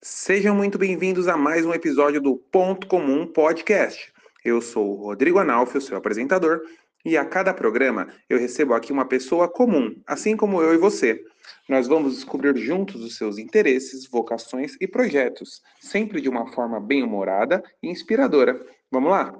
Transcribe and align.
Sejam 0.00 0.54
muito 0.54 0.78
bem-vindos 0.78 1.26
a 1.26 1.36
mais 1.36 1.66
um 1.66 1.74
episódio 1.74 2.20
do 2.20 2.36
Ponto 2.36 2.86
Comum 2.86 3.26
Podcast. 3.26 4.12
Eu 4.44 4.62
sou 4.62 4.92
o 4.92 5.02
Rodrigo 5.02 5.40
Analfi, 5.40 5.76
o 5.76 5.80
seu 5.80 5.96
apresentador, 5.96 6.60
e 7.04 7.16
a 7.16 7.24
cada 7.24 7.52
programa 7.52 8.06
eu 8.30 8.38
recebo 8.38 8.74
aqui 8.74 8.92
uma 8.92 9.08
pessoa 9.08 9.48
comum, 9.48 10.00
assim 10.06 10.36
como 10.36 10.62
eu 10.62 10.72
e 10.72 10.78
você. 10.78 11.20
Nós 11.68 11.88
vamos 11.88 12.14
descobrir 12.14 12.56
juntos 12.58 13.02
os 13.02 13.16
seus 13.16 13.38
interesses, 13.38 14.08
vocações 14.08 14.76
e 14.80 14.86
projetos, 14.86 15.60
sempre 15.80 16.20
de 16.20 16.28
uma 16.28 16.46
forma 16.52 16.80
bem-humorada 16.80 17.60
e 17.82 17.90
inspiradora. 17.90 18.64
Vamos 18.92 19.10
lá? 19.10 19.36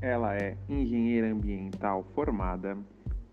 Ela 0.00 0.36
é 0.36 0.56
engenheira 0.68 1.30
ambiental 1.30 2.02
formada, 2.14 2.78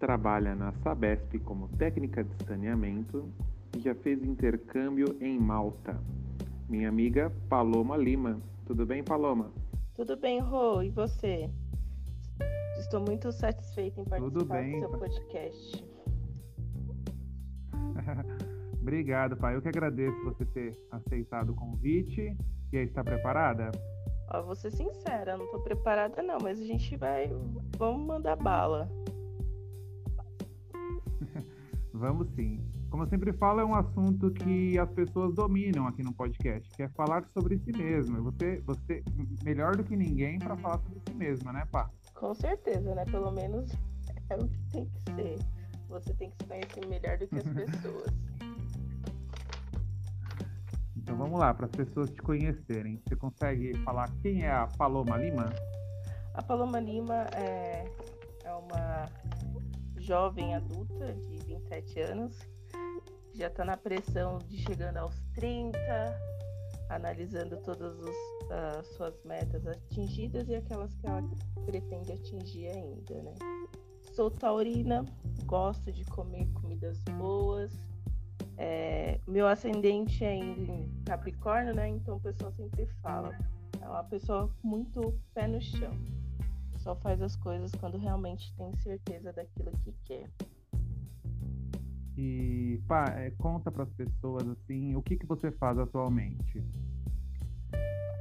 trabalha 0.02 0.56
na 0.56 0.74
Sabesp 0.84 1.38
como 1.46 1.68
técnica 1.78 2.24
de 2.24 2.34
saneamento 2.44 3.32
e 3.78 3.80
já 3.80 3.94
fez 3.94 4.24
intercâmbio 4.24 5.16
em 5.22 5.40
Malta. 5.40 5.96
Minha 6.68 6.90
amiga 6.90 7.32
Paloma 7.48 7.96
Lima. 7.96 8.42
Tudo 8.66 8.84
bem, 8.84 9.04
Paloma? 9.04 9.52
Tudo 9.96 10.18
bem, 10.18 10.40
Rô, 10.40 10.82
e 10.82 10.90
você? 10.90 11.48
Estou 12.80 13.00
muito 13.00 13.32
satisfeita 13.32 14.02
em 14.02 14.06
participar 14.06 14.40
do 14.40 14.40
seu 14.40 14.90
pai. 14.90 15.00
podcast. 15.00 15.86
Obrigado, 18.82 19.38
pai. 19.38 19.56
Eu 19.56 19.62
que 19.62 19.68
agradeço 19.68 20.20
você 20.24 20.44
ter 20.46 20.80
aceitado 20.90 21.52
o 21.52 21.56
convite. 21.56 22.36
E 22.74 22.78
aí, 22.78 22.86
está 22.86 23.04
preparada? 23.04 23.70
Ó, 24.34 24.42
vou 24.42 24.56
ser 24.56 24.72
sincera, 24.72 25.38
não 25.38 25.46
tô 25.52 25.60
preparada 25.60 26.24
não, 26.24 26.40
mas 26.42 26.60
a 26.60 26.64
gente 26.64 26.98
vai, 26.98 27.32
vamos 27.78 28.08
mandar 28.08 28.36
bala. 28.38 28.90
Vamos 32.02 32.28
sim. 32.34 32.60
Como 32.90 33.04
eu 33.04 33.08
sempre 33.08 33.32
falo, 33.32 33.60
é 33.60 33.64
um 33.64 33.76
assunto 33.76 34.32
que 34.32 34.76
as 34.80 34.90
pessoas 34.90 35.36
dominam 35.36 35.86
aqui 35.86 36.02
no 36.02 36.12
podcast, 36.12 36.68
que 36.76 36.82
é 36.82 36.90
falar 36.90 37.24
sobre 37.32 37.60
si 37.60 37.72
mesmo. 37.78 38.18
E 38.18 38.22
Você, 38.22 38.60
você 38.66 39.04
melhor 39.44 39.76
do 39.76 39.84
que 39.84 39.96
ninguém 39.96 40.40
para 40.40 40.58
falar 40.58 40.80
sobre 40.80 41.00
si 41.08 41.14
mesma, 41.14 41.54
né, 41.54 41.64
pá? 41.72 41.92
Com 42.16 42.34
certeza, 42.34 42.96
né? 42.96 43.06
Pelo 43.06 43.30
menos 43.30 43.72
é 44.32 44.36
o 44.36 44.48
que 44.48 44.60
tem 44.72 44.86
que 44.86 45.14
ser. 45.14 45.38
Você 45.90 46.12
tem 46.16 46.32
que 46.32 46.38
se 46.38 46.50
conhecer 46.50 46.88
melhor 46.88 47.20
do 47.20 47.28
que 47.28 47.38
as 47.38 47.44
pessoas. 47.54 48.12
Então 50.98 51.16
vamos 51.16 51.40
lá, 51.40 51.54
para 51.54 51.68
as 51.68 51.72
pessoas 51.72 52.10
te 52.10 52.22
conhecerem. 52.24 53.00
Você 53.06 53.16
consegue 53.16 53.78
falar 53.84 54.10
quem 54.24 54.42
é 54.42 54.52
a 54.52 54.66
Paloma 54.66 55.18
Lima? 55.18 55.54
A 56.34 56.42
Paloma 56.42 56.80
Lima 56.80 57.28
é, 57.36 57.86
é 58.44 58.54
uma 58.56 59.06
jovem 60.12 60.54
adulta 60.54 61.14
de 61.14 61.38
27 61.38 62.02
anos, 62.02 62.38
já 63.34 63.48
está 63.48 63.64
na 63.64 63.78
pressão 63.78 64.40
de 64.40 64.58
chegando 64.58 64.98
aos 64.98 65.18
30, 65.36 65.80
analisando 66.90 67.56
todas 67.64 67.96
as 68.50 68.88
suas 68.88 69.24
metas 69.24 69.66
atingidas 69.66 70.50
e 70.50 70.56
aquelas 70.56 70.94
que 70.96 71.08
ela 71.08 71.24
pretende 71.66 72.12
atingir 72.12 72.68
ainda, 72.68 73.22
né? 73.24 73.34
Sou 74.14 74.30
taurina, 74.30 75.06
gosto 75.46 75.94
de 75.94 76.04
comer 76.04 76.46
comidas 76.56 77.02
boas. 77.18 77.72
é, 78.58 79.18
meu 79.26 79.48
ascendente 79.48 80.26
é 80.26 80.36
em 80.36 80.92
Capricórnio, 81.06 81.74
né? 81.74 81.88
Então 81.88 82.18
o 82.18 82.20
pessoal 82.20 82.52
sempre 82.52 82.86
fala. 83.02 83.34
É 83.82 83.88
uma 83.88 84.04
pessoa 84.04 84.54
muito 84.62 85.18
pé 85.34 85.48
no 85.48 85.62
chão 85.62 86.21
só 86.82 86.96
faz 86.96 87.22
as 87.22 87.36
coisas 87.36 87.72
quando 87.76 87.98
realmente 87.98 88.54
tem 88.56 88.76
certeza 88.78 89.32
daquilo 89.32 89.72
que 89.84 89.94
quer. 90.04 90.30
E 92.18 92.82
pá, 92.88 93.06
é, 93.18 93.32
conta 93.32 93.72
para 93.72 93.84
as 93.84 93.92
pessoas 93.94 94.48
assim, 94.48 94.96
o 94.96 95.02
que 95.02 95.16
que 95.16 95.26
você 95.26 95.52
faz 95.52 95.78
atualmente? 95.78 96.64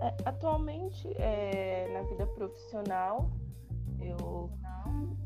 É, 0.03 0.15
atualmente, 0.25 1.09
é, 1.17 1.93
na 1.93 2.03
vida 2.09 2.27
profissional, 2.27 3.31
eu 3.99 4.51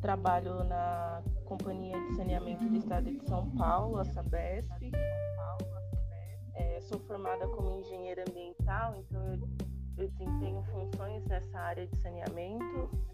trabalho 0.01 0.65
na 0.65 1.23
Companhia 1.45 1.97
de 2.09 2.17
Saneamento 2.17 2.65
do 2.69 2.77
Estado 2.77 3.11
de 3.11 3.21
São 3.29 3.51
Paulo, 3.51 3.99
a 3.99 4.05
Sabesp. 4.05 4.91
É, 6.55 6.81
sou 6.83 6.99
formada 7.01 7.47
como 7.49 7.81
engenheira 7.81 8.25
ambiental, 8.29 8.97
então 8.97 9.23
eu, 9.33 9.49
eu 9.99 10.09
desempenho 10.09 10.63
funções 10.65 11.25
nessa 11.27 11.59
área 11.59 11.87
de 11.87 11.97
saneamento. 11.99 13.14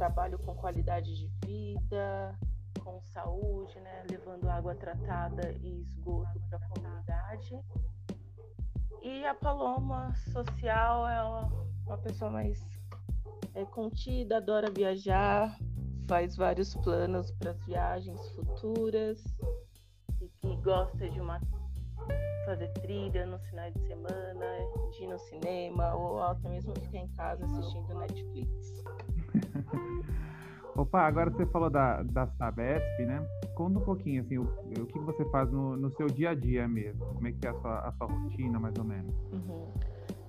Trabalho 0.00 0.38
com 0.38 0.54
qualidade 0.54 1.14
de 1.14 1.26
vida, 1.44 2.34
com 2.82 3.02
saúde, 3.02 3.78
né, 3.80 4.02
levando 4.10 4.48
água 4.48 4.74
tratada 4.74 5.52
e 5.60 5.82
esgoto 5.82 6.40
para 6.48 6.56
a 6.56 6.68
comunidade. 6.70 7.60
E 9.02 9.26
a 9.26 9.34
Paloma 9.34 10.14
social 10.32 11.06
é 11.06 11.22
uma, 11.22 11.66
uma 11.84 11.98
pessoa 11.98 12.30
mais 12.30 12.66
é, 13.54 13.62
contida, 13.66 14.38
adora 14.38 14.70
viajar, 14.70 15.54
faz 16.08 16.34
vários 16.34 16.74
planos 16.76 17.30
para 17.32 17.50
as 17.50 17.62
viagens 17.66 18.26
futuras 18.30 19.22
e 20.18 20.28
que 20.28 20.56
gosta 20.62 21.10
de 21.10 21.20
uma 21.20 21.38
fazer 22.46 22.72
trilha 22.72 23.26
nos 23.26 23.46
finais 23.50 23.74
de 23.74 23.86
semana, 23.86 24.46
de 24.92 25.04
ir 25.04 25.08
no 25.08 25.18
cinema 25.18 25.94
ou 25.94 26.22
até 26.22 26.48
mesmo 26.48 26.74
ficar 26.80 27.00
em 27.00 27.08
casa 27.08 27.44
assistindo 27.44 27.98
Netflix. 27.98 28.82
Opa, 30.76 31.00
agora 31.02 31.30
você 31.30 31.44
falou 31.46 31.68
da, 31.68 32.02
da 32.02 32.26
Sabesp, 32.26 33.04
né? 33.04 33.26
Conta 33.54 33.78
um 33.78 33.84
pouquinho, 33.84 34.22
assim, 34.22 34.38
o, 34.38 34.44
o 34.44 34.86
que 34.86 34.98
você 35.00 35.24
faz 35.26 35.50
no, 35.50 35.76
no 35.76 35.90
seu 35.96 36.06
dia 36.06 36.30
a 36.30 36.34
dia 36.34 36.66
mesmo. 36.68 37.04
Como 37.06 37.26
é 37.26 37.32
que 37.32 37.46
é 37.46 37.50
a 37.50 37.54
sua, 37.54 37.78
a 37.80 37.92
sua 37.92 38.06
rotina, 38.06 38.58
mais 38.58 38.74
ou 38.78 38.84
menos? 38.84 39.14
Uhum. 39.32 39.68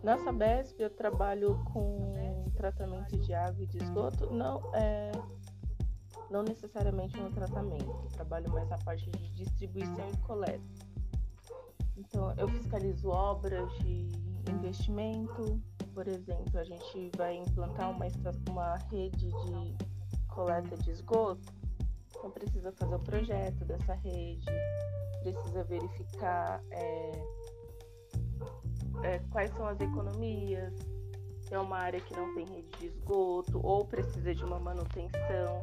Na 0.03 0.17
Sabesp 0.17 0.79
eu 0.79 0.89
trabalho 0.89 1.63
com 1.65 2.45
tratamento 2.61 3.17
de 3.17 3.33
água 3.33 3.63
e 3.63 3.67
de 3.67 3.77
esgoto, 3.77 4.31
não, 4.31 4.61
é, 4.73 5.11
não 6.29 6.43
necessariamente 6.43 7.19
no 7.19 7.31
tratamento, 7.31 8.07
trabalho 8.13 8.51
mais 8.51 8.69
na 8.69 8.77
parte 8.77 9.09
de 9.09 9.35
distribuição 9.35 10.09
e 10.09 10.17
coleta. 10.17 10.63
Então 11.97 12.33
eu 12.37 12.47
fiscalizo 12.47 13.09
obras 13.09 13.71
de 13.79 14.11
investimento, 14.51 15.59
por 15.93 16.07
exemplo, 16.07 16.59
a 16.59 16.63
gente 16.63 17.11
vai 17.15 17.37
implantar 17.37 17.91
uma, 17.91 18.05
uma 18.49 18.75
rede 18.91 19.27
de 19.27 19.75
coleta 20.27 20.77
de 20.77 20.91
esgoto, 20.91 21.53
então 22.09 22.31
precisa 22.31 22.71
fazer 22.71 22.95
o 22.95 22.99
projeto 22.99 23.65
dessa 23.65 23.93
rede, 23.95 24.45
precisa 25.21 25.63
verificar 25.63 26.63
é, 26.71 27.11
é, 29.03 29.19
quais 29.29 29.51
são 29.51 29.67
as 29.67 29.79
economias, 29.79 30.73
se 31.41 31.53
é 31.53 31.59
uma 31.59 31.77
área 31.77 31.99
que 31.99 32.15
não 32.15 32.33
tem 32.33 32.45
rede 32.45 32.69
de 32.79 32.85
esgoto 32.87 33.59
ou 33.65 33.85
precisa 33.85 34.33
de 34.33 34.43
uma 34.43 34.59
manutenção. 34.59 35.61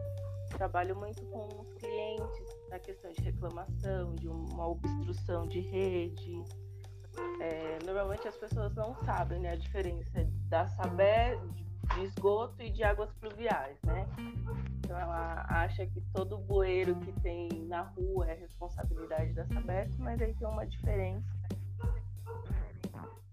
Trabalho 0.50 0.96
muito 0.96 1.24
com 1.26 1.46
os 1.60 1.72
clientes 1.74 2.58
na 2.70 2.78
questão 2.78 3.12
de 3.12 3.22
reclamação, 3.22 4.14
de 4.14 4.28
uma 4.28 4.66
obstrução 4.66 5.46
de 5.46 5.60
rede. 5.60 6.42
É, 7.38 7.78
normalmente 7.84 8.26
as 8.26 8.36
pessoas 8.36 8.74
não 8.74 8.94
sabem 9.04 9.38
né, 9.38 9.52
a 9.52 9.56
diferença 9.56 10.26
da 10.48 10.66
Sabé 10.66 11.38
de 11.94 12.02
esgoto 12.04 12.62
e 12.62 12.70
de 12.70 12.82
águas 12.82 13.12
pluviais, 13.14 13.78
né? 13.82 14.06
Então 14.78 14.98
ela 14.98 15.44
acha 15.48 15.86
que 15.86 16.00
todo 16.12 16.38
bueiro 16.38 16.96
que 16.96 17.12
tem 17.20 17.48
na 17.66 17.82
rua 17.82 18.30
é 18.30 18.34
responsabilidade 18.34 19.32
da 19.32 19.46
Sabesp, 19.46 19.98
mas 19.98 20.20
aí 20.20 20.34
tem 20.34 20.48
uma 20.48 20.66
diferença 20.66 21.38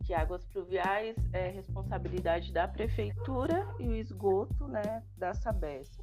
que 0.05 0.13
águas 0.13 0.45
pluviais 0.45 1.15
é 1.33 1.49
responsabilidade 1.49 2.53
da 2.53 2.67
prefeitura 2.67 3.67
e 3.79 3.87
o 3.87 3.95
esgoto, 3.95 4.67
né, 4.67 5.03
da 5.17 5.33
Sabesp. 5.33 5.99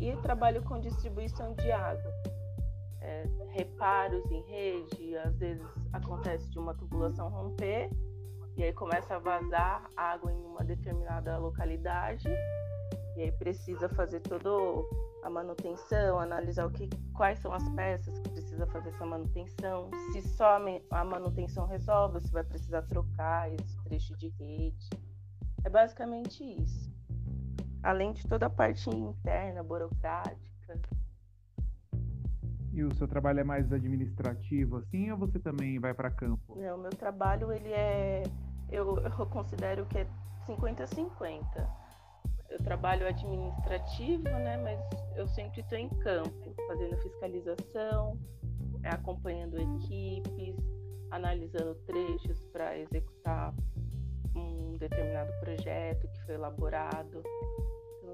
E 0.00 0.16
trabalho 0.16 0.62
com 0.62 0.80
distribuição 0.80 1.54
de 1.54 1.70
água. 1.70 2.12
É, 3.06 3.24
reparos 3.50 4.28
em 4.32 4.42
rede, 4.42 5.16
às 5.18 5.38
vezes 5.38 5.64
acontece 5.92 6.50
de 6.50 6.58
uma 6.58 6.74
tubulação 6.74 7.28
romper 7.28 7.88
e 8.56 8.64
aí 8.64 8.72
começa 8.72 9.14
a 9.14 9.18
vazar 9.20 9.88
água 9.96 10.32
em 10.32 10.44
uma 10.44 10.64
determinada 10.64 11.38
localidade 11.38 12.28
e 13.16 13.22
aí 13.22 13.30
precisa 13.30 13.88
fazer 13.90 14.18
toda 14.20 14.50
a 15.22 15.30
manutenção, 15.30 16.18
analisar 16.18 16.66
o 16.66 16.70
que, 16.72 16.88
quais 17.14 17.38
são 17.38 17.52
as 17.52 17.68
peças 17.76 18.18
que 18.18 18.28
precisa 18.30 18.66
fazer 18.66 18.88
essa 18.88 19.06
manutenção, 19.06 19.88
se 20.12 20.22
só 20.22 20.58
a 20.90 21.04
manutenção 21.04 21.64
resolve, 21.68 22.20
se 22.20 22.32
vai 22.32 22.42
precisar 22.42 22.82
trocar 22.82 23.52
esse 23.52 23.84
trecho 23.84 24.16
de 24.16 24.30
rede. 24.30 24.90
É 25.64 25.70
basicamente 25.70 26.42
isso. 26.42 26.92
Além 27.84 28.12
de 28.12 28.26
toda 28.26 28.46
a 28.46 28.50
parte 28.50 28.90
interna, 28.90 29.62
burocrática. 29.62 30.95
E 32.76 32.84
o 32.84 32.94
seu 32.94 33.08
trabalho 33.08 33.40
é 33.40 33.44
mais 33.44 33.72
administrativo, 33.72 34.76
assim, 34.76 35.10
ou 35.10 35.16
você 35.16 35.38
também 35.38 35.78
vai 35.78 35.94
para 35.94 36.10
campo? 36.10 36.54
Não, 36.54 36.76
meu 36.76 36.90
trabalho 36.90 37.50
ele 37.50 37.72
é 37.72 38.22
eu, 38.70 38.98
eu 38.98 39.26
considero 39.26 39.86
que 39.86 39.98
é 39.98 40.06
50-50. 40.46 41.44
eu 42.50 42.58
trabalho 42.62 43.06
administrativo, 43.06 44.24
né? 44.24 44.56
Mas 44.58 44.78
eu 45.16 45.26
sempre 45.28 45.60
estou 45.60 45.78
em 45.78 45.88
campo, 45.88 46.54
fazendo 46.68 46.96
fiscalização, 46.98 48.18
é, 48.82 48.90
acompanhando 48.90 49.58
equipes, 49.58 50.56
analisando 51.10 51.74
trechos 51.86 52.44
para 52.52 52.78
executar 52.78 53.54
um 54.34 54.76
determinado 54.78 55.32
projeto 55.40 56.08
que 56.08 56.26
foi 56.26 56.34
elaborado. 56.34 57.22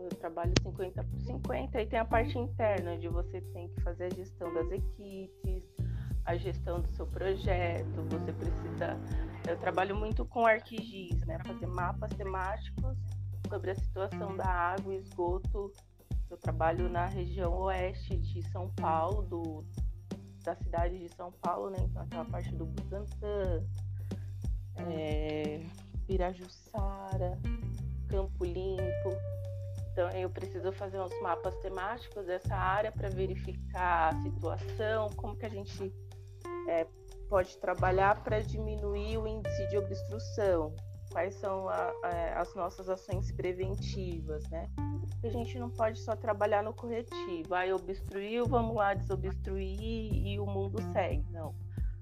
Eu 0.03 0.09
trabalho 0.19 0.53
50 0.63 1.05
por 1.05 1.21
50 1.21 1.81
e 1.81 1.87
tem 1.87 1.99
a 1.99 2.05
parte 2.05 2.37
interna, 2.37 2.99
de 2.99 3.09
você 3.09 3.41
tem 3.41 3.69
que 3.69 3.81
fazer 3.83 4.07
a 4.07 4.11
gestão 4.11 4.53
das 4.53 4.71
equipes, 4.73 5.65
a 6.25 6.37
gestão 6.37 6.81
do 6.81 6.89
seu 6.91 7.07
projeto, 7.07 8.03
você 8.11 8.33
precisa. 8.33 8.99
Eu 9.49 9.57
trabalho 9.59 9.97
muito 9.97 10.25
com 10.25 10.45
ArcGIS, 10.45 11.25
né? 11.25 11.39
Fazer 11.47 11.67
mapas 11.67 12.11
temáticos 12.15 12.97
sobre 13.49 13.71
a 13.71 13.75
situação 13.75 14.37
da 14.37 14.47
água 14.47 14.93
e 14.95 14.99
esgoto. 14.99 15.73
Eu 16.31 16.37
trabalho 16.37 16.89
na 16.89 17.07
região 17.07 17.53
oeste 17.63 18.17
de 18.17 18.43
São 18.51 18.71
Paulo, 18.71 19.23
do, 19.23 19.65
da 20.43 20.55
cidade 20.57 20.99
de 20.99 21.09
São 21.15 21.31
Paulo, 21.31 21.71
né? 21.71 21.79
Então 21.81 22.03
aquela 22.03 22.25
parte 22.25 22.53
do 22.55 22.67
Butantã, 22.67 23.65
é, 24.77 25.61
Pirajussara, 26.07 27.39
Campo 28.09 28.45
Limpo. 28.45 29.11
Então 29.93 30.09
eu 30.11 30.31
preciso 30.31 30.73
fazer 30.73 31.01
uns 31.01 31.21
mapas 31.21 31.55
temáticos 31.59 32.27
dessa 32.27 32.57
área 32.57 32.91
para 32.91 33.11
verificar 33.11 34.15
a 34.15 34.23
situação, 34.23 35.11
como 35.11 35.37
que 35.37 35.45
a 35.45 35.51
gente 35.51 35.93
é, 36.67 36.87
pode 37.29 37.59
trabalhar 37.59 38.23
para 38.23 38.41
diminuir 38.41 39.19
o 39.19 39.29
índice 39.29 39.69
de 39.69 39.77
obstrução, 39.77 40.75
quais 41.11 41.35
são 41.35 41.69
a, 41.69 41.93
a, 42.03 42.41
as 42.41 42.55
nossas 42.55 42.89
ações 42.89 43.31
preventivas, 43.33 44.49
né? 44.49 44.71
A 45.23 45.29
gente 45.29 45.59
não 45.59 45.71
pode 45.71 45.99
só 46.01 46.17
trabalhar 46.17 46.63
no 46.63 46.73
corretivo, 46.73 47.55
aí 47.55 47.73
obstruiu, 47.73 48.47
vamos 48.47 48.75
lá 48.75 48.95
desobstruir 48.95 49.79
e 49.81 50.41
o 50.41 50.47
mundo 50.47 50.81
segue, 50.93 51.25
não. 51.31 51.55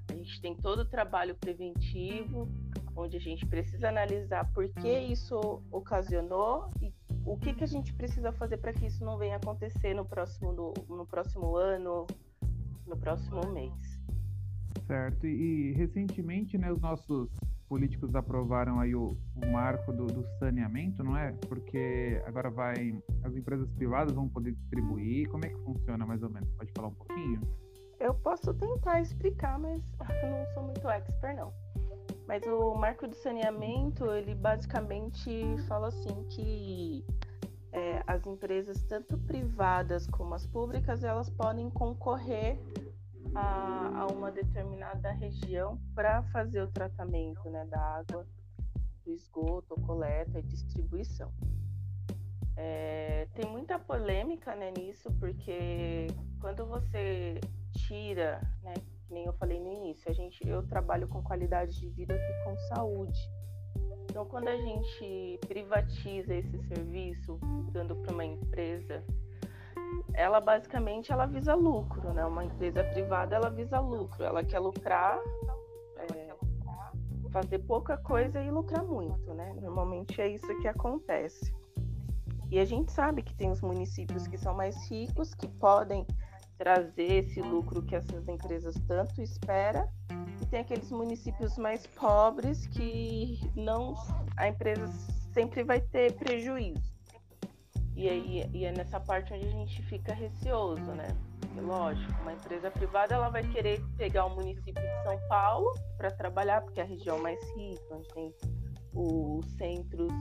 A 0.09 0.15
gente 0.15 0.41
tem 0.41 0.55
todo 0.55 0.81
o 0.81 0.85
trabalho 0.85 1.35
preventivo, 1.35 2.49
onde 2.97 3.17
a 3.17 3.21
gente 3.21 3.45
precisa 3.47 3.89
analisar 3.89 4.51
por 4.53 4.69
que 4.69 4.99
isso 4.99 5.63
ocasionou 5.71 6.71
e 6.81 6.93
o 7.25 7.37
que, 7.37 7.53
que 7.53 7.65
a 7.65 7.67
gente 7.67 7.93
precisa 7.95 8.33
fazer 8.33 8.59
para 8.59 8.73
que 8.73 8.87
isso 8.87 9.05
não 9.05 9.19
venha 9.19 9.37
acontecer 9.37 9.95
no 9.95 10.05
próximo, 10.05 10.53
no, 10.53 10.75
no 10.89 11.07
próximo 11.07 11.57
ano, 11.57 12.07
no 12.87 12.97
próximo 12.97 13.41
mês. 13.53 14.01
Certo. 14.87 15.27
E, 15.27 15.71
e, 15.71 15.73
recentemente, 15.73 16.59
né, 16.59 16.73
os 16.73 16.81
nossos 16.81 17.31
políticos 17.69 18.15
aprovaram 18.17 18.81
aí 18.81 18.95
o, 18.95 19.17
o 19.37 19.47
marco 19.53 19.93
do, 19.93 20.07
do, 20.07 20.25
saneamento, 20.39 21.05
não 21.05 21.17
é? 21.17 21.33
Porque 21.49 22.21
agora 22.27 22.51
vai 22.51 23.01
as 23.23 23.37
empresas 23.37 23.71
privadas 23.71 24.13
vão 24.13 24.29
poder 24.29 24.53
distribuir. 24.53 25.29
Como 25.29 25.45
é 25.45 25.49
que 25.49 25.59
funciona 25.61 26.05
mais 26.05 26.23
ou 26.23 26.31
menos? 26.31 26.51
Pode 26.55 26.73
falar 26.75 26.89
um 26.89 26.95
pouquinho? 26.95 27.41
Eu 28.01 28.15
posso 28.15 28.53
tentar 28.55 29.01
explicar, 29.01 29.59
mas 29.59 29.81
não 30.01 30.55
sou 30.55 30.65
muito 30.65 30.89
expert 30.89 31.37
não. 31.37 31.53
Mas 32.31 32.47
o 32.47 32.77
marco 32.77 33.09
do 33.09 33.17
saneamento, 33.17 34.09
ele 34.13 34.37
basicamente 34.37 35.43
fala 35.67 35.89
assim 35.89 36.23
que 36.29 37.05
é, 37.73 38.05
as 38.07 38.25
empresas, 38.25 38.81
tanto 38.85 39.19
privadas 39.19 40.07
como 40.07 40.33
as 40.33 40.47
públicas, 40.47 41.03
elas 41.03 41.29
podem 41.29 41.69
concorrer 41.69 42.57
a, 43.35 44.03
a 44.03 44.07
uma 44.07 44.31
determinada 44.31 45.11
região 45.11 45.77
para 45.93 46.23
fazer 46.31 46.63
o 46.63 46.69
tratamento 46.69 47.51
né, 47.51 47.67
da 47.67 47.81
água, 47.81 48.25
do 49.05 49.13
esgoto, 49.13 49.75
coleta 49.81 50.39
e 50.39 50.43
distribuição. 50.43 51.33
É, 52.57 53.27
tem 53.35 53.51
muita 53.51 53.77
polêmica 53.77 54.55
né, 54.55 54.71
nisso, 54.79 55.13
porque 55.19 56.07
quando 56.41 56.65
você 56.65 57.41
tira, 57.73 58.41
né, 58.63 58.75
nem 59.11 59.27
eu 59.27 59.33
falei 59.35 59.61
no 59.61 59.73
início, 59.73 60.11
a 60.11 60.13
gente, 60.13 60.47
eu 60.47 60.67
trabalho 60.67 61.09
com 61.09 61.23
qualidade 61.23 61.79
de 61.79 61.89
vida 61.91 62.15
e 62.15 62.45
com 62.45 62.57
saúde. 62.75 63.21
Então, 64.05 64.25
quando 64.27 64.49
a 64.49 64.57
gente 64.57 65.39
privatiza 65.47 66.35
esse 66.35 66.59
serviço, 66.67 67.39
dando 67.73 67.95
para 67.97 68.13
uma 68.13 68.25
empresa 68.25 69.05
ela 70.15 70.41
basicamente 70.41 71.13
ela 71.13 71.27
visa 71.27 71.55
lucro, 71.55 72.13
né? 72.13 72.25
Uma 72.25 72.45
empresa 72.45 72.83
privada 72.85 73.37
ela 73.37 73.51
visa 73.51 73.81
lucro, 73.81 74.23
ela 74.23 74.45
quer 74.45 74.59
lucrar, 74.59 75.19
é, 76.15 76.35
fazer 77.31 77.61
pouca 77.61 77.97
coisa 77.97 78.43
e 78.43 78.51
lucrar 78.51 78.85
muito, 78.85 79.33
né? 79.35 79.55
Normalmente 79.61 80.21
é 80.21 80.29
isso 80.29 80.47
que 80.59 80.69
acontece. 80.69 81.55
E 82.51 82.59
a 82.59 82.65
gente 82.65 82.91
sabe 82.91 83.23
que 83.23 83.35
tem 83.35 83.51
os 83.51 83.61
municípios 83.61 84.27
que 84.27 84.37
são 84.37 84.55
mais 84.55 84.77
ricos, 84.91 85.35
que 85.35 85.47
podem 85.47 86.05
trazer 86.61 87.25
esse 87.25 87.41
lucro 87.41 87.81
que 87.81 87.97
essas 87.97 88.29
empresas 88.29 88.75
tanto 88.87 89.23
esperam, 89.23 89.89
e 90.43 90.47
tem 90.47 90.61
aqueles 90.61 90.93
municípios 90.93 91.57
mais 91.57 91.87
pobres 91.87 92.67
que 92.67 93.41
não 93.57 93.95
a 94.37 94.47
empresa 94.47 94.87
sempre 95.33 95.65
vai 95.65 95.81
ter 95.81 96.13
prejuízo. 96.19 96.93
E, 97.97 98.07
aí, 98.07 98.51
e 98.53 98.67
é 98.67 98.73
nessa 98.73 99.01
parte 99.01 99.33
onde 99.33 99.47
a 99.47 99.51
gente 99.51 99.83
fica 99.85 100.13
receoso, 100.13 100.83
né? 100.93 101.09
Porque, 101.41 101.63
lógico, 101.63 102.13
uma 102.21 102.35
empresa 102.35 102.71
privada 102.71 103.15
ela 103.15 103.31
vai 103.31 103.43
querer 103.43 103.83
pegar 103.97 104.27
o 104.27 104.35
município 104.35 104.83
de 104.83 105.03
São 105.03 105.19
Paulo 105.31 105.73
para 105.97 106.11
trabalhar, 106.11 106.61
porque 106.61 106.81
é 106.81 106.83
a 106.83 106.87
região 106.87 107.19
mais 107.19 107.41
rica, 107.57 107.83
onde 107.91 108.09
tem 108.09 108.35
os 108.93 109.47
centros 109.53 110.13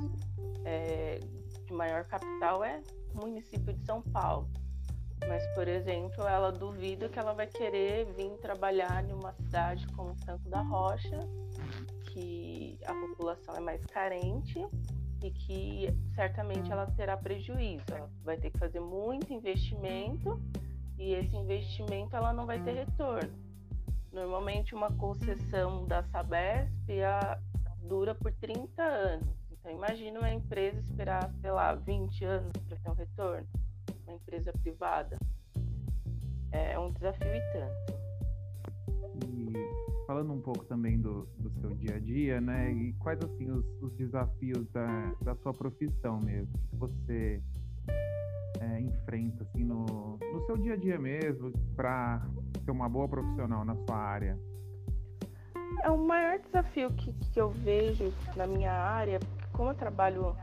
é, 0.63 1.19
de 1.65 1.74
maior 1.74 2.06
capital 2.06 2.63
é 2.63 2.81
o 3.13 3.25
município 3.25 3.74
de 3.74 3.86
São 3.86 4.01
Paulo. 4.01 4.50
Mas, 5.27 5.45
por 5.54 5.68
exemplo, 5.68 6.24
ela 6.25 6.51
duvida 6.51 7.10
que 7.10 7.19
ela 7.19 7.33
vai 7.33 7.48
querer 7.48 8.06
vir 8.13 8.31
trabalhar 8.38 9.04
em 9.07 9.13
uma 9.13 9.33
cidade 9.33 9.86
como 9.89 10.16
Santo 10.24 10.50
da 10.50 10.62
Rocha, 10.62 11.19
que 12.06 12.80
a 12.86 12.94
população 12.94 13.56
é 13.56 13.60
mais 13.60 13.86
carente 13.86 14.60
e 15.21 15.31
que 15.31 15.89
certamente 16.16 16.71
ela 16.71 16.88
terá 16.88 17.18
prejuízo. 17.18 17.83
Ela 17.92 18.10
vai 18.24 18.38
ter 18.38 18.50
que 18.50 18.57
fazer 18.57 18.80
muito 18.80 19.33
investimento 19.33 20.42
e 20.98 21.13
esse 21.13 21.36
investimento 21.36 22.15
ela 22.15 22.33
não 22.33 22.45
vai 22.45 22.62
ter 22.63 22.74
retorno. 22.74 23.33
Normalmente 24.12 24.74
uma 24.74 24.92
concessão 24.94 25.86
da 25.86 26.04
Sabesp 26.04 26.72
dura 27.83 28.15
por 28.15 28.31
30 28.33 28.81
anos. 28.81 29.27
Então 29.51 29.72
imagina 29.72 30.19
uma 30.19 30.31
empresa 30.31 30.80
esperar, 30.80 31.31
sei 31.42 31.51
lá, 31.51 31.75
20 31.75 32.25
anos 32.25 32.51
para 32.68 32.77
ter 32.77 32.89
um 32.89 32.94
retorno, 32.94 33.48
uma 34.09 34.15
empresa 34.15 34.51
privada. 34.61 35.17
É 36.51 36.77
um 36.79 36.91
desafio 36.91 37.27
e 37.27 37.41
tanto. 37.53 38.00
E 39.25 39.53
falando 40.07 40.34
um 40.34 40.41
pouco 40.41 40.65
também 40.65 41.00
do, 41.00 41.27
do 41.38 41.51
seu 41.62 41.69
dia 41.75 41.95
a 41.95 42.00
dia, 42.00 42.41
né? 42.41 42.72
E 42.72 42.93
quais 42.93 43.19
assim 43.22 43.51
os, 43.51 43.65
os 43.81 43.93
desafios 43.93 44.67
da, 44.72 45.13
da 45.22 45.36
sua 45.36 45.53
profissão 45.53 46.19
mesmo 46.19 46.51
que 46.69 46.75
você 46.75 47.43
é, 48.60 48.79
enfrenta 48.79 49.43
assim 49.43 49.63
no, 49.63 49.86
no 49.86 50.45
seu 50.48 50.57
dia 50.57 50.74
a 50.74 50.77
dia 50.77 50.98
mesmo 50.98 51.51
para 51.75 52.27
ser 52.65 52.72
uma 52.72 52.89
boa 52.89 53.07
profissional 53.07 53.63
na 53.63 53.75
sua 53.75 53.95
área? 53.95 54.39
É 55.84 55.89
o 55.91 55.98
maior 55.98 56.39
desafio 56.39 56.91
que, 56.93 57.13
que 57.31 57.39
eu 57.39 57.51
vejo 57.51 58.12
na 58.36 58.48
minha 58.48 58.74
área, 58.74 59.19
como 59.53 59.69
eu 59.69 59.75
trabalho 59.75 60.36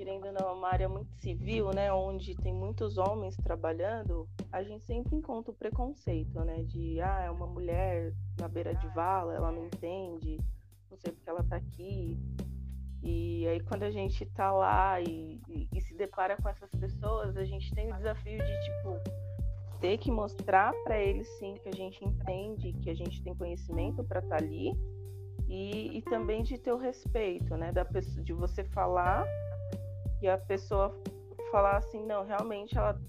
querendo 0.00 0.28
ou 0.28 0.32
não, 0.32 0.48
é 0.48 0.52
uma 0.52 0.68
área 0.68 0.88
muito 0.88 1.12
civil, 1.16 1.74
né, 1.74 1.92
onde 1.92 2.34
tem 2.34 2.54
muitos 2.54 2.96
homens 2.96 3.36
trabalhando, 3.36 4.26
a 4.50 4.62
gente 4.62 4.82
sempre 4.86 5.14
encontra 5.14 5.52
o 5.52 5.54
preconceito, 5.54 6.40
né, 6.40 6.62
de 6.62 6.98
ah, 7.02 7.24
é 7.24 7.30
uma 7.30 7.46
mulher 7.46 8.14
na 8.38 8.48
beira 8.48 8.74
de 8.74 8.88
vala, 8.94 9.34
ela 9.34 9.52
não 9.52 9.66
entende, 9.66 10.40
não 10.90 10.96
sei 10.96 11.12
porque 11.12 11.28
ela 11.28 11.44
tá 11.44 11.56
aqui. 11.56 12.18
E 13.02 13.46
aí 13.46 13.60
quando 13.60 13.82
a 13.82 13.90
gente 13.90 14.24
tá 14.24 14.50
lá 14.50 14.98
e, 15.02 15.38
e, 15.46 15.68
e 15.70 15.80
se 15.82 15.94
depara 15.94 16.34
com 16.40 16.48
essas 16.48 16.70
pessoas, 16.70 17.36
a 17.36 17.44
gente 17.44 17.70
tem 17.74 17.92
o 17.92 17.96
desafio 17.96 18.38
de 18.38 18.64
tipo 18.64 19.20
ter 19.82 19.98
que 19.98 20.10
mostrar 20.10 20.72
para 20.82 20.98
eles 20.98 21.28
sim 21.38 21.56
que 21.62 21.68
a 21.68 21.74
gente 21.74 22.02
entende, 22.02 22.72
que 22.72 22.88
a 22.88 22.94
gente 22.94 23.22
tem 23.22 23.34
conhecimento 23.34 24.02
para 24.04 24.20
estar 24.20 24.38
tá 24.38 24.42
ali. 24.42 24.72
E, 25.46 25.98
e, 25.98 26.02
também 26.02 26.44
de 26.44 26.56
ter 26.56 26.72
o 26.72 26.76
respeito, 26.76 27.56
né? 27.56 27.72
Da 27.72 27.84
pessoa, 27.84 28.22
de 28.22 28.32
você 28.32 28.62
falar 28.62 29.26
e 30.22 30.28
a 30.28 30.38
pessoa 30.38 30.94
falar 31.50 31.78
assim, 31.78 32.04
não, 32.04 32.24
realmente 32.24 32.76
ela, 32.76 33.00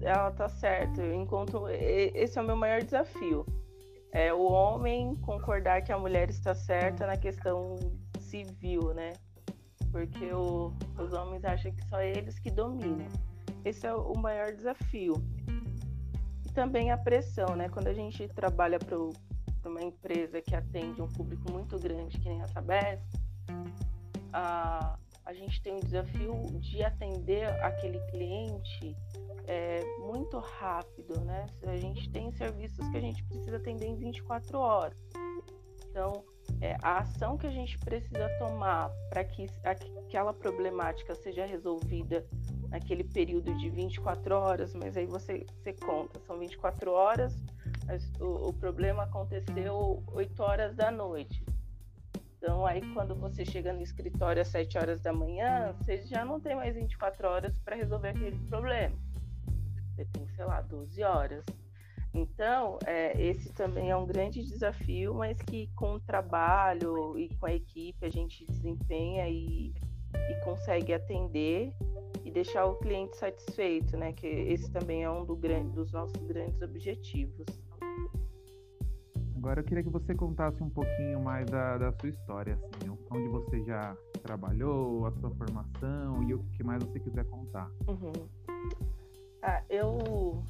ela 0.00 0.30
tá 0.30 0.48
certa. 0.48 1.04
Enquanto 1.06 1.68
esse 1.68 2.38
é 2.38 2.42
o 2.42 2.44
meu 2.44 2.56
maior 2.56 2.82
desafio. 2.82 3.44
É 4.12 4.32
o 4.32 4.42
homem 4.42 5.16
concordar 5.16 5.82
que 5.82 5.90
a 5.90 5.98
mulher 5.98 6.28
está 6.28 6.54
certa 6.54 7.06
na 7.06 7.16
questão 7.16 7.76
civil, 8.20 8.92
né? 8.94 9.14
Porque 9.90 10.32
o, 10.32 10.72
os 10.98 11.12
homens 11.12 11.44
acham 11.44 11.72
que 11.72 11.82
só 11.88 12.00
eles 12.00 12.38
que 12.38 12.50
dominam. 12.50 13.06
Esse 13.64 13.86
é 13.86 13.94
o 13.94 14.16
maior 14.18 14.52
desafio. 14.52 15.14
E 16.46 16.52
também 16.52 16.90
a 16.90 16.96
pressão, 16.96 17.56
né? 17.56 17.68
Quando 17.68 17.88
a 17.88 17.94
gente 17.94 18.28
trabalha 18.28 18.78
para 18.78 18.98
uma 19.68 19.82
empresa 19.82 20.42
que 20.42 20.54
atende 20.54 21.00
um 21.00 21.08
público 21.08 21.50
muito 21.50 21.78
grande, 21.78 22.18
que 22.18 22.28
nem 22.28 22.42
a 22.42 22.48
Sabesp, 22.48 23.06
a, 24.32 24.98
a 25.24 25.32
gente 25.32 25.62
tem 25.62 25.76
o 25.76 25.80
desafio 25.80 26.34
de 26.60 26.82
atender 26.82 27.48
aquele 27.62 27.98
cliente 28.10 28.96
é, 29.46 29.80
muito 30.00 30.38
rápido, 30.38 31.20
né? 31.20 31.46
A 31.64 31.76
gente 31.76 32.10
tem 32.10 32.30
serviços 32.32 32.88
que 32.88 32.96
a 32.96 33.00
gente 33.00 33.22
precisa 33.24 33.56
atender 33.56 33.86
em 33.86 33.96
24 33.96 34.58
horas. 34.58 34.98
Então, 35.88 36.24
é, 36.60 36.76
a 36.82 36.98
ação 36.98 37.36
que 37.36 37.46
a 37.46 37.50
gente 37.50 37.78
precisa 37.78 38.28
tomar 38.38 38.90
para 39.10 39.24
que 39.24 39.46
aquela 39.64 40.32
problemática 40.32 41.14
seja 41.14 41.44
resolvida 41.44 42.26
naquele 42.68 43.04
período 43.04 43.54
de 43.56 43.68
24 43.68 44.34
horas, 44.34 44.74
mas 44.74 44.96
aí 44.96 45.06
você, 45.06 45.44
você 45.58 45.72
conta, 45.74 46.18
são 46.20 46.38
24 46.38 46.90
horas, 46.90 47.36
o, 48.18 48.48
o 48.48 48.52
problema 48.54 49.02
aconteceu 49.02 50.02
8 50.12 50.42
horas 50.42 50.74
da 50.74 50.90
noite. 50.90 51.44
Então, 52.42 52.66
aí 52.66 52.80
quando 52.92 53.14
você 53.14 53.44
chega 53.44 53.72
no 53.72 53.82
escritório 53.82 54.42
às 54.42 54.48
7 54.48 54.76
horas 54.76 55.00
da 55.00 55.12
manhã, 55.12 55.72
você 55.78 56.02
já 56.02 56.24
não 56.24 56.40
tem 56.40 56.56
mais 56.56 56.74
24 56.74 57.28
horas 57.28 57.56
para 57.60 57.76
resolver 57.76 58.08
aquele 58.08 58.36
problema. 58.48 58.96
Você 59.94 60.04
tem, 60.06 60.26
sei 60.30 60.44
lá, 60.44 60.60
12 60.60 61.04
horas. 61.04 61.44
Então, 62.12 62.80
é, 62.84 63.12
esse 63.22 63.52
também 63.52 63.90
é 63.90 63.96
um 63.96 64.04
grande 64.04 64.42
desafio, 64.42 65.14
mas 65.14 65.40
que 65.40 65.68
com 65.76 65.94
o 65.94 66.00
trabalho 66.00 67.16
e 67.16 67.28
com 67.36 67.46
a 67.46 67.54
equipe 67.54 68.04
a 68.04 68.10
gente 68.10 68.44
desempenha 68.44 69.28
e, 69.28 69.72
e 70.12 70.44
consegue 70.44 70.92
atender 70.92 71.72
e 72.24 72.30
deixar 72.32 72.66
o 72.66 72.74
cliente 72.74 73.16
satisfeito, 73.18 73.96
né? 73.96 74.12
Que 74.12 74.26
esse 74.26 74.68
também 74.72 75.04
é 75.04 75.10
um 75.10 75.24
do 75.24 75.36
grande, 75.36 75.70
dos 75.76 75.92
nossos 75.92 76.20
grandes 76.26 76.60
objetivos. 76.60 77.46
Agora 79.42 79.58
eu 79.58 79.64
queria 79.64 79.82
que 79.82 79.90
você 79.90 80.14
contasse 80.14 80.62
um 80.62 80.70
pouquinho 80.70 81.20
mais 81.20 81.44
da, 81.50 81.76
da 81.76 81.92
sua 81.94 82.10
história, 82.10 82.54
assim, 82.54 82.96
onde 83.10 83.26
você 83.26 83.60
já 83.64 83.96
trabalhou, 84.22 85.04
a 85.04 85.10
sua 85.18 85.30
formação 85.30 86.22
e 86.22 86.32
o 86.32 86.44
que 86.52 86.62
mais 86.62 86.80
você 86.80 87.00
quiser 87.00 87.24
contar. 87.24 87.68
Uhum. 87.88 88.12
Ah, 89.42 89.60
eu 89.68 90.44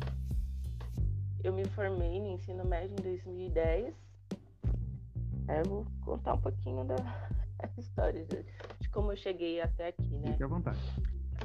eu 1.42 1.54
me 1.54 1.66
formei 1.68 2.20
no 2.20 2.26
ensino 2.32 2.66
médio 2.66 2.94
em 2.98 3.00
2010. 3.00 3.94
É, 5.48 5.60
eu 5.62 5.64
vou 5.64 5.86
contar 6.04 6.34
um 6.34 6.42
pouquinho 6.42 6.84
da 6.84 6.96
história 7.78 8.22
de, 8.26 8.44
de 8.78 8.90
como 8.90 9.10
eu 9.10 9.16
cheguei 9.16 9.62
até 9.62 9.88
aqui, 9.88 10.18
né? 10.18 10.32
Fique 10.32 10.44
à 10.44 10.48
vontade. 10.48 10.78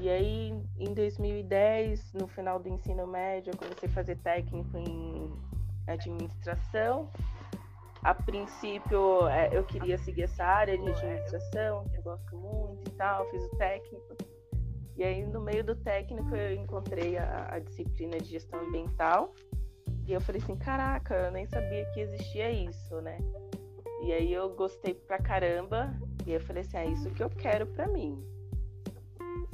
E 0.01 0.10
aí, 0.10 0.54
em 0.77 0.94
2010, 0.94 2.12
no 2.12 2.27
final 2.27 2.60
do 2.60 2.68
ensino 2.68 3.08
médio, 3.08 3.54
eu 3.54 3.58
comecei 3.58 3.88
a 3.88 3.92
fazer 3.94 4.18
técnico 4.18 4.77
em 4.77 5.32
administração. 5.88 7.10
A 8.04 8.13
princípio, 8.13 9.27
é, 9.27 9.50
eu 9.51 9.63
queria 9.63 9.98
seguir 9.98 10.24
essa 10.24 10.44
área 10.44 10.77
de 10.77 10.89
administração, 10.89 11.84
que 11.89 11.98
eu 11.98 12.04
gosto 12.04 12.38
muito 12.38 12.89
e 12.89 12.94
tal, 12.94 13.30
fiz 13.30 13.44
o 13.44 13.58
técnico. 13.58 14.18
E 14.96 15.04
aí, 15.04 15.25
no 15.25 15.42
meio 15.42 15.63
do 15.63 15.75
técnico, 15.75 16.36
eu 16.36 16.56
encontrei 16.56 17.18
a, 17.18 17.48
a 17.51 17.60
disciplina 17.60 18.18
de 18.18 18.30
gestão 18.30 18.60
ambiental, 18.60 19.34
e 20.08 20.13
eu 20.13 20.22
falei 20.22 20.42
assim, 20.42 20.56
caraca, 20.56 21.13
eu 21.13 21.32
nem 21.32 21.46
sabia 21.46 21.86
que 21.94 22.00
existia 22.00 22.50
isso, 22.50 23.01
né? 23.01 23.20
E 24.01 24.13
aí 24.13 24.32
eu 24.32 24.56
gostei 24.56 24.94
pra 24.94 25.20
caramba. 25.20 25.94
E 26.25 26.32
eu 26.32 26.39
falei 26.39 26.62
assim, 26.62 26.77
é 26.77 26.82
ah, 26.82 26.86
isso 26.86 27.12
que 27.12 27.22
eu 27.22 27.30
quero 27.30 27.68
pra 27.68 27.89
mim. 27.89 28.24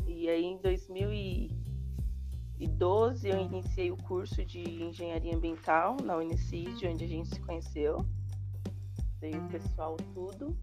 E 0.06 0.30
aí 0.30 0.46
em 0.46 0.60
2012 0.60 3.28
eu 3.28 3.40
iniciei 3.40 3.92
o 3.92 3.98
curso 3.98 4.46
de 4.46 4.84
engenharia 4.84 5.36
ambiental 5.36 5.98
na 6.04 6.18
Unicid, 6.18 6.88
onde 6.88 7.04
a 7.04 7.08
gente 7.08 7.30
se 7.30 7.42
conheceu. 7.42 8.06
Dei 9.24 9.36
o 9.36 9.48
pessoal 9.48 9.96
tudo. 10.14 10.54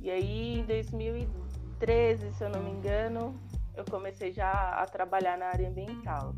E 0.00 0.10
aí 0.10 0.58
em 0.58 0.64
2013, 0.64 2.32
se 2.32 2.42
eu 2.42 2.50
não 2.50 2.60
me 2.60 2.70
engano, 2.70 3.40
eu 3.76 3.84
comecei 3.84 4.32
já 4.32 4.50
a 4.50 4.84
trabalhar 4.84 5.38
na 5.38 5.46
área 5.46 5.68
ambiental. 5.68 6.34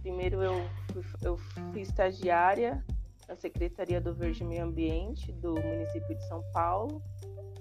Primeiro 0.00 0.42
eu 0.42 0.54
fui, 0.90 1.02
eu 1.22 1.36
fui 1.36 1.82
estagiária 1.82 2.82
na 3.28 3.36
Secretaria 3.36 4.00
do 4.00 4.14
Verde 4.14 4.42
Meio 4.42 4.64
Ambiente 4.64 5.30
do 5.32 5.52
município 5.52 6.16
de 6.16 6.26
São 6.28 6.42
Paulo. 6.50 7.02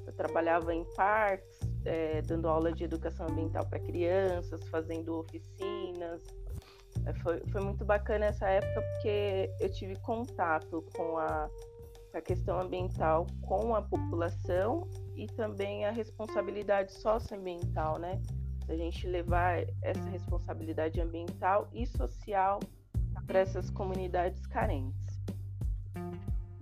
Eu 0.07 0.13
trabalhava 0.13 0.73
em 0.73 0.85
parques, 0.95 1.59
é, 1.83 2.21
dando 2.21 2.47
aula 2.47 2.71
de 2.71 2.85
educação 2.85 3.27
ambiental 3.27 3.65
para 3.67 3.81
crianças, 3.81 4.65
fazendo 4.69 5.19
oficinas. 5.19 6.23
É, 7.05 7.13
foi, 7.15 7.41
foi 7.51 7.59
muito 7.59 7.83
bacana 7.83 8.27
essa 8.27 8.47
época 8.47 8.81
porque 8.93 9.51
eu 9.59 9.69
tive 9.69 9.97
contato 9.97 10.85
com 10.95 11.17
a, 11.17 11.49
a 12.13 12.21
questão 12.21 12.59
ambiental 12.59 13.27
com 13.41 13.75
a 13.75 13.81
população 13.81 14.87
e 15.15 15.27
também 15.27 15.85
a 15.85 15.91
responsabilidade 15.91 16.93
socioambiental, 16.93 17.99
né? 17.99 18.21
a 18.67 18.75
gente 18.75 19.07
levar 19.07 19.65
essa 19.81 20.09
responsabilidade 20.09 21.01
ambiental 21.01 21.67
e 21.73 21.85
social 21.85 22.59
para 23.25 23.39
essas 23.39 23.69
comunidades 23.69 24.45
carentes. 24.45 25.19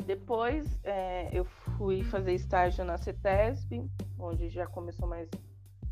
Depois 0.05 0.79
é, 0.83 1.29
eu 1.37 1.43
fui 1.77 2.03
fazer 2.03 2.33
estágio 2.33 2.85
na 2.85 2.97
CETESB, 2.97 3.89
onde 4.17 4.47
já 4.49 4.65
começou 4.65 5.07
mais 5.07 5.29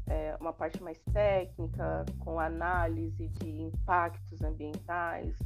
é, 0.08 0.38
uma 0.40 0.54
parte 0.54 0.82
mais 0.82 1.00
técnica, 1.12 2.06
com 2.20 2.40
análise 2.40 3.28
de 3.28 3.50
impactos 3.50 4.42
ambientais, 4.42 5.38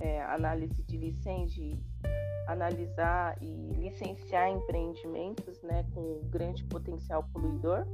é, 0.00 0.22
análise 0.22 0.82
de 0.82 0.96
licença, 0.96 1.60
analisar 2.46 3.36
e 3.40 3.72
licenciar 3.74 4.50
empreendimentos 4.50 5.62
né, 5.62 5.84
com 5.94 6.20
grande 6.28 6.64
potencial 6.64 7.24
poluidor. 7.32 7.86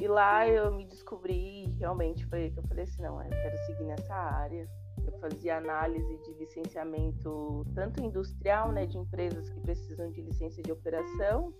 E 0.00 0.08
lá 0.08 0.48
eu 0.48 0.74
me 0.74 0.84
descobri, 0.84 1.66
realmente 1.78 2.26
foi 2.26 2.50
que 2.50 2.58
eu 2.58 2.62
falei 2.64 2.84
assim, 2.84 3.02
não, 3.02 3.22
eu 3.22 3.30
quero 3.30 3.56
seguir 3.66 3.84
nessa 3.84 4.14
área. 4.14 4.68
Eu 5.04 5.12
fazia 5.18 5.58
análise 5.58 6.18
de 6.18 6.32
licenciamento 6.34 7.64
tanto 7.74 8.02
industrial, 8.02 8.72
né, 8.72 8.86
de 8.86 8.98
empresas 8.98 9.48
que 9.48 9.60
precisam 9.60 10.10
de 10.10 10.22
licença 10.22 10.62
de 10.62 10.72
operação 10.72 11.52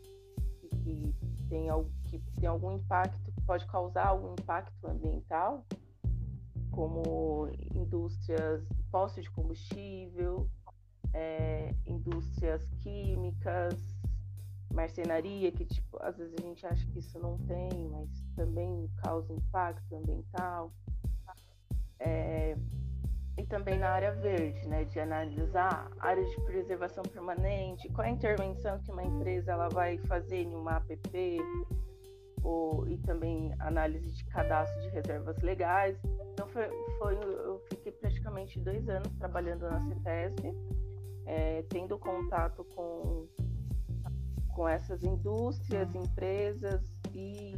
e 0.62 0.76
que 0.76 1.14
tem, 1.48 1.68
que 2.04 2.18
tem 2.40 2.48
algum 2.48 2.72
impacto, 2.72 3.32
pode 3.46 3.66
causar 3.66 4.08
algum 4.08 4.32
impacto 4.32 4.86
ambiental, 4.88 5.64
como 6.70 7.48
indústrias, 7.74 8.64
postos 8.92 9.24
de 9.24 9.30
combustível, 9.30 10.48
é, 11.14 11.74
indústrias 11.86 12.62
químicas, 12.82 13.74
marcenaria, 14.72 15.50
que 15.50 15.64
tipo, 15.64 15.98
às 16.00 16.16
vezes 16.16 16.34
a 16.38 16.42
gente 16.42 16.66
acha 16.66 16.86
que 16.86 16.98
isso 16.98 17.18
não 17.18 17.38
tem, 17.38 17.88
mas 17.90 18.08
também 18.36 18.88
causa 19.02 19.32
impacto 19.32 19.96
ambiental. 19.96 20.72
É, 21.98 22.56
e 23.38 23.46
também 23.46 23.78
na 23.78 23.90
área 23.90 24.12
verde, 24.12 24.68
né, 24.68 24.84
de 24.84 25.00
analisar 25.00 25.90
áreas 25.98 26.28
de 26.30 26.40
preservação 26.42 27.02
permanente, 27.02 27.88
qual 27.88 28.06
a 28.06 28.10
intervenção 28.10 28.78
que 28.80 28.90
uma 28.90 29.02
empresa 29.02 29.52
ela 29.52 29.68
vai 29.68 29.96
fazer 29.98 30.42
em 30.42 30.54
uma 30.54 30.76
APP, 30.76 31.38
ou, 32.42 32.88
e 32.88 32.98
também 32.98 33.52
análise 33.58 34.10
de 34.10 34.24
cadastro 34.26 34.80
de 34.82 34.88
reservas 34.90 35.36
legais. 35.42 35.96
Então 36.32 36.48
foi, 36.48 36.68
foi 36.98 37.14
eu 37.14 37.62
fiquei 37.68 37.92
praticamente 37.92 38.58
dois 38.60 38.88
anos 38.88 39.12
trabalhando 39.18 39.62
na 39.62 39.80
CETESB, 39.80 40.54
é, 41.26 41.62
tendo 41.68 41.98
contato 41.98 42.64
com 42.74 43.28
com 44.52 44.68
essas 44.68 45.02
indústrias, 45.02 45.94
empresas 45.94 46.82
e, 47.14 47.54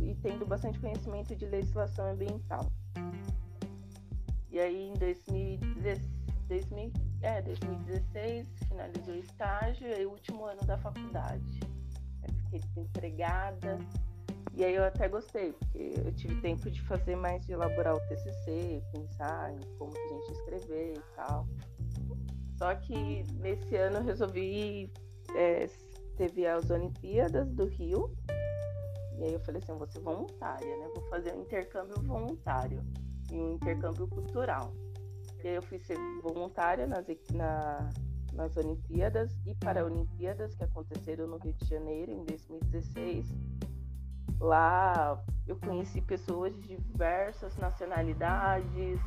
e 0.00 0.14
tendo 0.22 0.46
bastante 0.46 0.78
conhecimento 0.78 1.36
de 1.36 1.46
legislação 1.46 2.10
ambiental. 2.10 2.70
E 4.50 4.58
aí 4.58 4.88
em 4.88 4.94
2016, 4.94 6.16
2000, 6.48 6.92
é, 7.22 7.42
2016 7.42 8.48
finalizou 8.68 9.14
o 9.14 9.18
estágio 9.18 9.86
e 9.88 10.06
o 10.06 10.10
último 10.10 10.44
ano 10.46 10.60
da 10.64 10.78
faculdade. 10.78 11.60
Eu 12.28 12.34
fiquei 12.34 12.60
desempregada. 12.60 13.78
E 14.54 14.64
aí 14.64 14.74
eu 14.74 14.84
até 14.84 15.06
gostei, 15.06 15.52
porque 15.52 15.94
eu 16.02 16.12
tive 16.14 16.40
tempo 16.40 16.70
de 16.70 16.80
fazer 16.82 17.14
mais, 17.14 17.44
de 17.44 17.52
elaborar 17.52 17.94
o 17.94 18.00
TCC, 18.08 18.82
pensar 18.90 19.52
em 19.52 19.60
como 19.76 19.92
que 19.92 19.98
a 19.98 20.08
gente 20.08 20.32
escrever 20.32 20.94
e 20.96 21.14
tal. 21.14 21.46
Só 22.56 22.74
que 22.74 23.22
nesse 23.34 23.76
ano 23.76 23.98
eu 23.98 24.04
resolvi 24.04 24.90
é, 25.34 25.68
teve 26.16 26.46
as 26.46 26.70
Olimpíadas 26.70 27.48
do 27.52 27.66
Rio. 27.66 28.10
E 29.18 29.24
aí 29.24 29.32
eu 29.32 29.40
falei 29.40 29.60
assim, 29.62 29.72
vou 29.76 29.86
ser 29.86 30.00
voluntária, 30.00 30.76
né? 30.78 30.88
Vou 30.94 31.04
fazer 31.08 31.34
um 31.34 31.42
intercâmbio 31.42 32.02
voluntário 32.02 32.82
e 33.30 33.34
um 33.34 33.54
intercâmbio 33.54 34.06
cultural. 34.08 34.72
E 35.42 35.48
aí 35.48 35.54
eu 35.54 35.62
fui 35.62 35.78
ser 35.78 35.96
voluntária 36.22 36.86
nas, 36.86 37.06
na, 37.32 37.90
nas 38.36 38.56
Olimpíadas 38.56 39.34
e 39.46 39.54
Paralimpíadas 39.54 40.54
que 40.54 40.62
aconteceram 40.62 41.26
no 41.26 41.38
Rio 41.38 41.54
de 41.54 41.66
Janeiro 41.66 42.12
em 42.12 42.24
2016. 42.24 43.34
Lá 44.38 45.22
eu 45.46 45.56
conheci 45.56 46.00
pessoas 46.02 46.54
de 46.60 46.76
diversas 46.76 47.56
nacionalidades, 47.56 49.00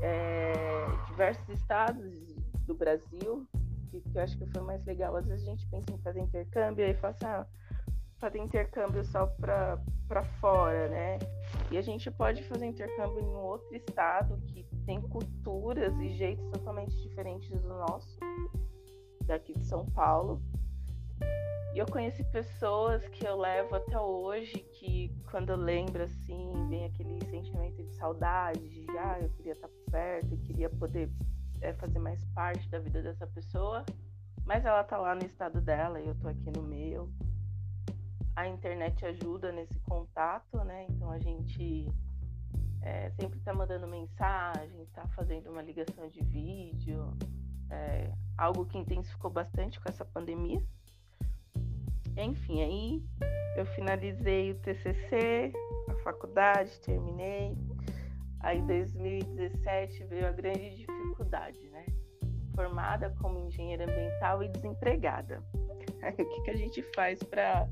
é, 0.00 0.86
diversos 1.08 1.48
estados 1.48 2.34
do 2.64 2.74
Brasil, 2.74 3.46
que, 3.90 4.00
que 4.00 4.16
eu 4.16 4.22
acho 4.22 4.38
que 4.38 4.46
foi 4.46 4.62
mais 4.62 4.84
legal. 4.84 5.16
Às 5.16 5.26
vezes 5.26 5.46
a 5.46 5.50
gente 5.50 5.66
pensa 5.66 5.92
em 5.92 5.98
fazer 5.98 6.20
intercâmbio 6.20 6.86
e 6.86 6.94
fala 6.94 7.14
assim, 7.14 7.26
ah, 7.26 7.46
fazer 8.22 8.38
intercâmbio 8.38 9.04
só 9.04 9.26
para 9.26 10.22
fora, 10.40 10.88
né? 10.88 11.18
E 11.72 11.76
a 11.76 11.82
gente 11.82 12.08
pode 12.08 12.44
fazer 12.44 12.66
intercâmbio 12.66 13.18
em 13.18 13.26
um 13.26 13.42
outro 13.42 13.74
estado 13.74 14.40
que 14.46 14.64
tem 14.86 15.00
culturas 15.00 15.92
e 15.98 16.10
jeitos 16.10 16.48
totalmente 16.52 16.96
diferentes 17.02 17.50
do 17.60 17.68
nosso, 17.68 18.20
daqui 19.26 19.52
de 19.52 19.64
São 19.64 19.84
Paulo. 19.86 20.40
E 21.74 21.78
eu 21.78 21.86
conheci 21.86 22.22
pessoas 22.30 23.04
que 23.08 23.26
eu 23.26 23.36
levo 23.36 23.74
até 23.74 23.98
hoje 23.98 24.58
que 24.78 25.12
quando 25.28 25.50
eu 25.50 25.56
lembro 25.56 26.04
assim, 26.04 26.52
vem 26.68 26.84
aquele 26.84 27.18
sentimento 27.28 27.82
de 27.82 27.92
saudade, 27.94 28.60
de 28.60 28.86
ah, 28.98 29.18
eu 29.20 29.30
queria 29.30 29.54
estar 29.54 29.70
perto, 29.90 30.32
eu 30.32 30.38
queria 30.38 30.70
poder 30.70 31.10
é, 31.60 31.72
fazer 31.72 31.98
mais 31.98 32.24
parte 32.26 32.68
da 32.68 32.78
vida 32.78 33.02
dessa 33.02 33.26
pessoa, 33.26 33.84
mas 34.44 34.64
ela 34.64 34.84
tá 34.84 34.96
lá 34.96 35.12
no 35.12 35.24
estado 35.24 35.60
dela 35.60 36.00
e 36.00 36.06
eu 36.06 36.14
tô 36.14 36.28
aqui 36.28 36.52
no 36.54 36.62
meu. 36.62 37.10
A 38.34 38.48
internet 38.48 39.04
ajuda 39.04 39.52
nesse 39.52 39.78
contato, 39.80 40.56
né? 40.64 40.86
Então 40.88 41.10
a 41.10 41.18
gente 41.18 41.86
é, 42.82 43.10
sempre 43.10 43.38
tá 43.40 43.54
mandando 43.54 43.86
mensagem, 43.86 44.86
tá 44.92 45.06
fazendo 45.08 45.50
uma 45.50 45.62
ligação 45.62 46.08
de 46.08 46.22
vídeo, 46.24 47.16
é, 47.70 48.12
algo 48.36 48.66
que 48.66 48.78
intensificou 48.78 49.30
bastante 49.30 49.80
com 49.80 49.88
essa 49.88 50.04
pandemia. 50.04 50.62
Enfim, 52.16 52.62
aí 52.62 53.02
eu 53.56 53.64
finalizei 53.66 54.52
o 54.52 54.54
TCC, 54.56 55.52
a 55.88 55.94
faculdade, 56.02 56.78
terminei. 56.80 57.56
Aí 58.40 58.58
em 58.58 58.66
2017 58.66 60.04
veio 60.04 60.26
a 60.26 60.32
grande 60.32 60.76
dificuldade, 60.76 61.58
né? 61.70 61.86
Formada 62.54 63.14
como 63.20 63.38
engenheira 63.38 63.84
ambiental 63.84 64.42
e 64.42 64.48
desempregada. 64.48 65.42
Aí, 66.02 66.12
o 66.12 66.16
que, 66.16 66.42
que 66.42 66.50
a 66.50 66.56
gente 66.56 66.82
faz 66.94 67.22
para 67.22 67.68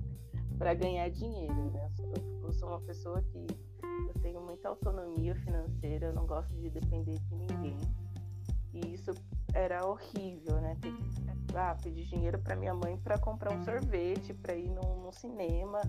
ganhar 0.74 1.08
dinheiro, 1.10 1.70
né? 1.70 1.90
Eu 2.42 2.52
sou 2.52 2.68
uma 2.68 2.80
pessoa 2.80 3.22
que 3.22 3.46
eu 3.82 4.14
tenho 4.20 4.40
muita 4.40 4.68
autonomia 4.68 5.34
financeira, 5.36 6.06
eu 6.06 6.12
não 6.12 6.26
gosto 6.26 6.52
de 6.56 6.68
depender 6.70 7.18
de 7.18 7.34
ninguém. 7.34 7.78
E 8.72 8.94
isso 8.94 9.12
era 9.52 9.84
horrível, 9.86 10.60
né? 10.60 10.76
Ter 10.80 10.92
que 10.92 11.02
ah, 11.56 11.76
pedir 11.82 12.04
dinheiro 12.04 12.38
para 12.38 12.54
minha 12.54 12.74
mãe 12.74 12.96
para 12.98 13.18
comprar 13.18 13.52
um 13.52 13.62
sorvete, 13.64 14.32
para 14.34 14.54
ir 14.54 14.68
no, 14.68 15.04
no, 15.04 15.12
cinema. 15.12 15.80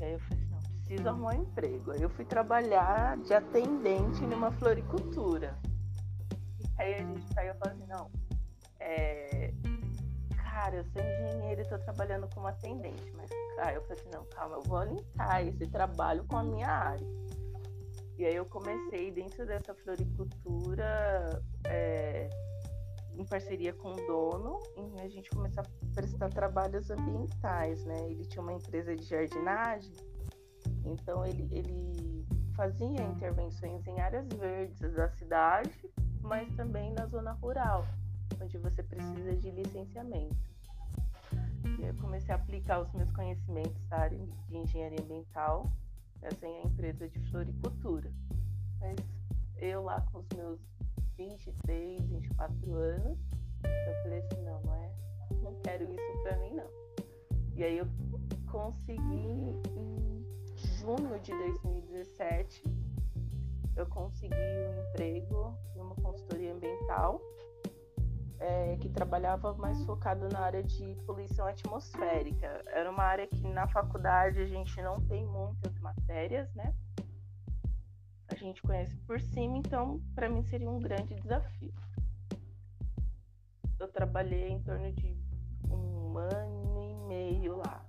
E 0.00 0.04
aí 0.04 0.12
eu 0.12 0.20
falei 0.20 0.38
assim, 0.38 0.50
não, 0.50 0.60
preciso 0.60 1.08
arrumar 1.08 1.34
um 1.34 1.42
emprego. 1.42 1.90
Aí 1.92 2.02
eu 2.02 2.10
fui 2.10 2.24
trabalhar 2.24 3.18
de 3.18 3.34
atendente 3.34 4.22
numa 4.22 4.50
floricultura. 4.52 5.58
Aí 6.78 6.94
a 6.94 6.98
gente 6.98 7.34
saiu 7.34 7.52
e 7.52 7.58
falou 7.58 7.74
assim, 7.74 7.86
não, 7.86 8.10
é... 8.80 9.52
cara, 10.52 10.76
eu 10.76 10.84
sou 10.84 11.00
engenheira 11.00 11.62
e 11.62 11.64
estou 11.64 11.78
trabalhando 11.78 12.28
como 12.34 12.46
atendente, 12.46 13.10
mas 13.14 13.30
cara, 13.56 13.72
eu 13.72 13.82
falei 13.82 13.98
assim, 13.98 14.10
não, 14.10 14.24
calma, 14.26 14.56
eu 14.56 14.62
vou 14.62 14.82
linkar 14.84 15.46
esse 15.46 15.66
trabalho 15.66 16.24
com 16.24 16.36
a 16.36 16.44
minha 16.44 16.68
área. 16.68 17.06
E 18.18 18.26
aí 18.26 18.36
eu 18.36 18.44
comecei 18.44 19.10
dentro 19.10 19.46
dessa 19.46 19.74
floricultura 19.74 21.42
é, 21.66 22.28
em 23.14 23.24
parceria 23.24 23.72
com 23.72 23.92
o 23.92 24.06
dono, 24.06 24.60
a 25.00 25.08
gente 25.08 25.30
começou 25.30 25.62
a 25.62 25.94
prestar 25.94 26.28
trabalhos 26.28 26.90
ambientais, 26.90 27.84
né? 27.86 28.10
Ele 28.10 28.24
tinha 28.26 28.42
uma 28.42 28.52
empresa 28.52 28.94
de 28.94 29.04
jardinagem, 29.04 29.92
então 30.84 31.24
ele, 31.24 31.48
ele 31.50 32.26
fazia 32.54 33.02
intervenções 33.02 33.86
em 33.86 34.00
áreas 34.00 34.28
verdes 34.28 34.78
da 34.94 35.08
cidade, 35.08 35.90
mas 36.20 36.54
também 36.54 36.92
na 36.92 37.06
zona 37.06 37.32
rural, 37.32 37.84
onde 38.40 38.58
você 38.58 38.82
precisa 38.82 39.36
de 39.36 39.50
licenciamento. 39.50 40.36
Eu 41.80 41.94
comecei 41.94 42.34
a 42.34 42.36
aplicar 42.36 42.80
os 42.80 42.92
meus 42.92 43.10
conhecimentos 43.12 43.82
da 43.88 43.98
área 43.98 44.18
de 44.48 44.56
engenharia 44.56 45.00
ambiental 45.00 45.70
essa 46.22 46.46
é 46.46 46.62
empresa 46.62 47.08
de 47.08 47.18
floricultura. 47.30 48.10
Mas 48.80 48.96
eu 49.58 49.82
lá 49.82 50.00
com 50.12 50.18
os 50.18 50.28
meus 50.36 50.60
23, 51.16 52.00
24 52.08 52.74
anos, 52.74 53.18
eu 53.64 54.02
falei 54.02 54.18
assim, 54.20 54.42
não, 54.42 54.62
não 54.62 54.74
é, 54.74 54.92
não 55.42 55.54
quero 55.62 55.84
isso 55.92 56.22
pra 56.22 56.36
mim 56.38 56.54
não. 56.54 56.70
E 57.56 57.64
aí 57.64 57.78
eu 57.78 57.86
consegui 58.50 59.02
em 59.02 60.24
junho 60.78 61.18
de 61.20 61.32
2017, 61.32 62.62
eu 63.76 63.86
consegui 63.86 64.34
um 64.34 64.90
emprego 64.90 65.58
numa 65.74 65.94
consultoria 65.96 66.54
ambiental 66.54 67.20
é, 68.42 68.76
que 68.80 68.88
trabalhava 68.88 69.54
mais 69.54 69.82
focado 69.84 70.28
na 70.28 70.40
área 70.40 70.62
de 70.62 70.96
poluição 71.06 71.46
atmosférica. 71.46 72.62
Era 72.66 72.90
uma 72.90 73.04
área 73.04 73.26
que 73.26 73.46
na 73.48 73.68
faculdade 73.68 74.40
a 74.40 74.46
gente 74.46 74.80
não 74.82 75.00
tem 75.06 75.24
muitas 75.24 75.78
matérias, 75.78 76.52
né? 76.54 76.74
A 78.28 78.34
gente 78.34 78.60
conhece 78.62 78.96
por 79.06 79.20
cima, 79.20 79.58
então 79.58 80.00
para 80.14 80.28
mim 80.28 80.42
seria 80.44 80.68
um 80.68 80.80
grande 80.80 81.14
desafio. 81.14 81.72
Eu 83.78 83.88
trabalhei 83.88 84.48
em 84.48 84.62
torno 84.62 84.90
de 84.92 85.16
um 85.70 86.18
ano 86.18 86.82
e 86.82 86.94
meio 87.08 87.56
lá. 87.56 87.84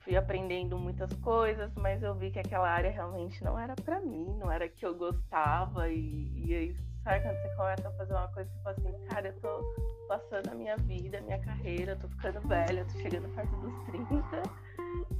Fui 0.00 0.16
aprendendo 0.16 0.76
muitas 0.76 1.12
coisas, 1.14 1.72
mas 1.74 2.02
eu 2.02 2.14
vi 2.14 2.32
que 2.32 2.38
aquela 2.40 2.68
área 2.68 2.90
realmente 2.90 3.42
não 3.44 3.56
era 3.56 3.76
para 3.76 4.00
mim, 4.00 4.34
não 4.36 4.50
era 4.50 4.68
que 4.68 4.84
eu 4.84 4.96
gostava 4.96 5.88
e, 5.88 6.32
e 6.44 6.54
aí 6.54 6.91
Sabe 7.04 7.20
quando 7.20 7.36
você 7.42 7.48
começa 7.56 7.88
a 7.88 7.92
fazer 7.92 8.12
uma 8.12 8.28
coisa 8.28 8.50
e 8.50 8.62
fala 8.62 8.76
assim, 8.78 9.06
cara, 9.06 9.28
eu 9.28 9.40
tô 9.40 10.06
passando 10.06 10.48
a 10.50 10.54
minha 10.54 10.76
vida, 10.76 11.18
a 11.18 11.20
minha 11.22 11.38
carreira, 11.40 11.92
eu 11.92 11.98
tô 11.98 12.08
ficando 12.08 12.40
velha, 12.46 12.80
eu 12.80 12.86
tô 12.86 12.98
chegando 12.98 13.28
perto 13.34 13.56
dos 13.56 13.84
30 13.86 14.42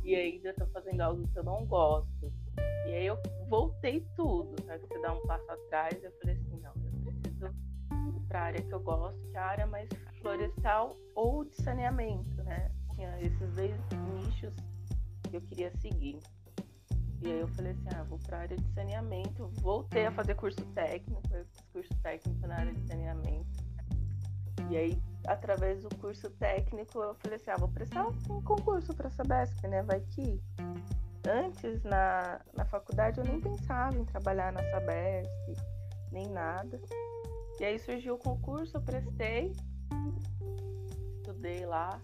e 0.05 0.15
ainda 0.15 0.55
tô 0.55 0.67
fazendo 0.67 1.01
algo 1.01 1.27
que 1.27 1.39
eu 1.39 1.43
não 1.43 1.67
gosto. 1.67 2.33
E 2.87 2.95
aí 2.95 3.07
eu 3.07 3.19
voltei 3.49 4.07
tudo, 4.15 4.55
sabe? 4.65 4.87
Você 4.87 5.01
dá 5.01 5.13
um 5.13 5.27
passo 5.27 5.51
atrás, 5.51 6.03
eu 6.05 6.13
falei 6.21 6.37
assim, 6.37 6.61
não, 6.61 6.73
eu 7.05 7.13
preciso 7.13 7.47
ir 7.47 8.29
pra 8.29 8.43
área 8.43 8.63
que 8.63 8.73
eu 8.73 8.81
gosto, 8.81 9.21
que 9.31 9.37
é 9.37 9.41
a 9.41 9.47
área 9.47 9.67
mais 9.67 9.89
florestal 10.21 10.97
ou 11.17 11.45
de 11.45 11.57
saneamento, 11.63 12.43
né? 12.45 12.71
Tinha 12.95 13.21
esses 13.21 13.55
dois 13.55 13.75
nichos 14.15 14.55
que 15.29 15.37
eu 15.37 15.41
queria 15.43 15.73
seguir. 15.79 16.21
E 17.23 17.31
aí 17.31 17.41
eu 17.41 17.49
falei 17.49 17.73
assim, 17.73 17.89
ah, 17.95 18.03
vou 18.03 18.19
para 18.19 18.39
a 18.39 18.41
área 18.41 18.57
de 18.57 18.69
saneamento. 18.73 19.49
Voltei 19.61 20.07
a 20.07 20.13
fazer 20.13 20.35
curso 20.35 20.65
técnico, 20.75 21.23
eu 21.33 21.45
fiz 21.45 21.61
curso 21.73 21.95
técnico 22.03 22.47
na 22.47 22.57
área 22.57 22.73
de 22.73 22.87
saneamento. 22.87 23.47
E 24.69 24.77
aí, 24.77 25.03
através 25.27 25.83
do 25.83 25.95
curso 25.97 26.31
técnico, 26.31 26.99
eu 27.01 27.15
falei 27.15 27.37
assim, 27.37 27.51
ah, 27.51 27.57
vou 27.57 27.69
prestar 27.69 28.09
um 28.09 28.43
concurso 28.43 28.93
para 28.95 29.07
a 29.07 29.11
Sabesp, 29.11 29.67
né? 29.69 29.83
Vai 29.83 30.01
que. 30.01 30.43
Antes, 31.25 31.85
na, 31.85 32.41
na 32.57 32.65
faculdade, 32.65 33.19
eu 33.21 33.25
nem 33.25 33.41
pensava 33.41 33.97
em 33.97 34.05
trabalhar 34.05 34.53
na 34.53 34.63
Sabesp, 34.71 35.31
nem 36.11 36.29
nada. 36.29 36.81
E 37.61 37.65
aí 37.65 37.79
surgiu 37.79 38.15
o 38.15 38.19
concurso, 38.19 38.77
eu 38.77 38.83
prestei, 38.83 39.53
estudei 41.19 41.65
lá. 41.65 42.01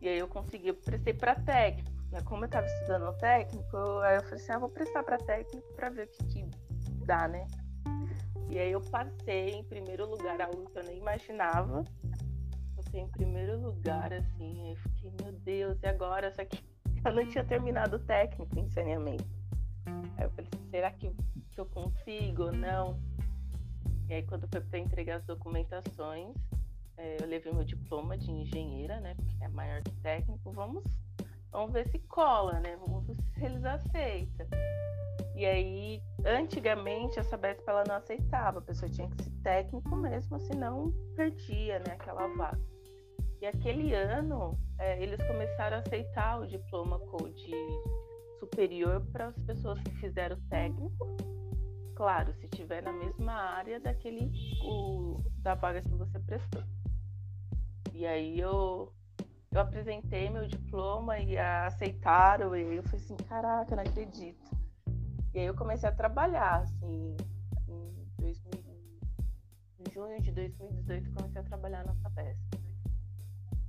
E 0.00 0.08
aí 0.08 0.18
eu 0.18 0.26
consegui, 0.26 0.68
eu 0.68 0.74
prestei 0.74 1.14
para 1.14 1.36
técnico. 1.36 1.89
Né? 2.10 2.20
Como 2.24 2.44
eu 2.44 2.46
estava 2.46 2.66
estudando 2.66 3.16
técnico, 3.18 3.76
aí 4.02 4.16
eu 4.16 4.22
falei 4.22 4.36
assim, 4.36 4.52
ah, 4.52 4.58
vou 4.58 4.68
prestar 4.68 5.02
para 5.02 5.18
técnico 5.18 5.72
para 5.74 5.90
ver 5.90 6.06
o 6.06 6.10
que, 6.10 6.24
que 6.24 6.50
dá, 7.04 7.28
né? 7.28 7.46
E 8.50 8.58
aí 8.58 8.72
eu 8.72 8.80
passei 8.80 9.50
em 9.50 9.64
primeiro 9.64 10.08
lugar, 10.10 10.40
algo 10.40 10.68
que 10.70 10.78
eu 10.78 10.82
nem 10.82 10.98
imaginava. 10.98 11.84
Passei 12.74 13.00
em 13.00 13.08
primeiro 13.08 13.60
lugar, 13.60 14.12
assim, 14.12 14.70
eu 14.70 14.76
fiquei, 14.76 15.12
meu 15.22 15.32
Deus, 15.32 15.78
e 15.82 15.86
agora? 15.86 16.32
Só 16.32 16.44
que 16.44 16.58
eu 17.04 17.12
não 17.12 17.26
tinha 17.26 17.44
terminado 17.44 17.96
o 17.96 18.00
técnico 18.00 18.58
em 18.58 18.68
saneamento. 18.70 19.24
Aí 19.86 20.24
eu 20.24 20.30
falei, 20.30 20.50
será 20.70 20.90
que, 20.90 21.12
que 21.52 21.60
eu 21.60 21.66
consigo 21.66 22.44
ou 22.44 22.52
não? 22.52 23.00
E 24.08 24.14
aí 24.14 24.22
quando 24.24 24.48
foi 24.48 24.60
para 24.60 24.78
entregar 24.80 25.18
as 25.18 25.24
documentações, 25.24 26.34
é, 26.96 27.18
eu 27.22 27.28
levei 27.28 27.52
meu 27.52 27.64
diploma 27.64 28.18
de 28.18 28.32
engenheira, 28.32 28.98
né? 29.00 29.14
Porque 29.14 29.44
é 29.44 29.48
maior 29.48 29.80
que 29.82 29.94
técnico, 29.98 30.50
vamos 30.50 30.82
vamos 31.50 31.72
ver 31.72 31.88
se 31.88 31.98
cola, 32.00 32.60
né? 32.60 32.76
Vamos 32.76 33.06
ver 33.06 33.16
se 33.16 33.44
eles 33.44 33.64
aceitam. 33.64 34.46
E 35.34 35.46
aí, 35.46 36.02
antigamente, 36.24 37.18
a 37.18 37.24
Sabesp 37.24 37.66
ela 37.66 37.84
não 37.88 37.94
aceitava, 37.96 38.58
a 38.58 38.62
pessoa 38.62 38.90
tinha 38.90 39.08
que 39.08 39.22
ser 39.22 39.30
técnico 39.42 39.96
mesmo, 39.96 40.38
senão 40.40 40.92
perdia 41.16 41.78
né, 41.78 41.92
aquela 41.92 42.26
vaga. 42.36 42.60
E 43.40 43.46
aquele 43.46 43.94
ano, 43.94 44.58
é, 44.78 45.02
eles 45.02 45.22
começaram 45.26 45.78
a 45.78 45.80
aceitar 45.80 46.40
o 46.40 46.46
diploma 46.46 46.98
Code 46.98 47.56
superior 48.38 49.00
para 49.12 49.28
as 49.28 49.38
pessoas 49.40 49.80
que 49.80 49.92
fizeram 49.92 50.38
técnico. 50.50 51.16
Claro, 51.94 52.34
se 52.34 52.48
tiver 52.48 52.82
na 52.82 52.92
mesma 52.92 53.32
área 53.32 53.80
daquele 53.80 54.30
o, 54.62 55.22
da 55.38 55.54
vaga 55.54 55.80
que 55.80 55.94
você 55.94 56.18
prestou. 56.18 56.62
E 57.94 58.06
aí 58.06 58.38
eu 58.38 58.92
eu 59.52 59.60
apresentei 59.60 60.30
meu 60.30 60.46
diploma 60.46 61.18
e 61.18 61.36
aceitaram, 61.36 62.56
e 62.56 62.76
eu 62.76 62.82
falei 62.84 63.04
assim, 63.04 63.16
caraca, 63.16 63.74
não 63.74 63.82
acredito. 63.82 64.50
E 65.34 65.40
aí 65.40 65.46
eu 65.46 65.54
comecei 65.54 65.88
a 65.88 65.92
trabalhar, 65.92 66.60
assim, 66.60 67.16
em, 67.68 68.06
2000, 68.18 68.64
em 69.80 69.92
junho 69.92 70.22
de 70.22 70.30
2018 70.30 71.12
comecei 71.12 71.40
a 71.40 71.44
trabalhar 71.44 71.84
na 71.84 71.94
Sabesp. 71.96 72.40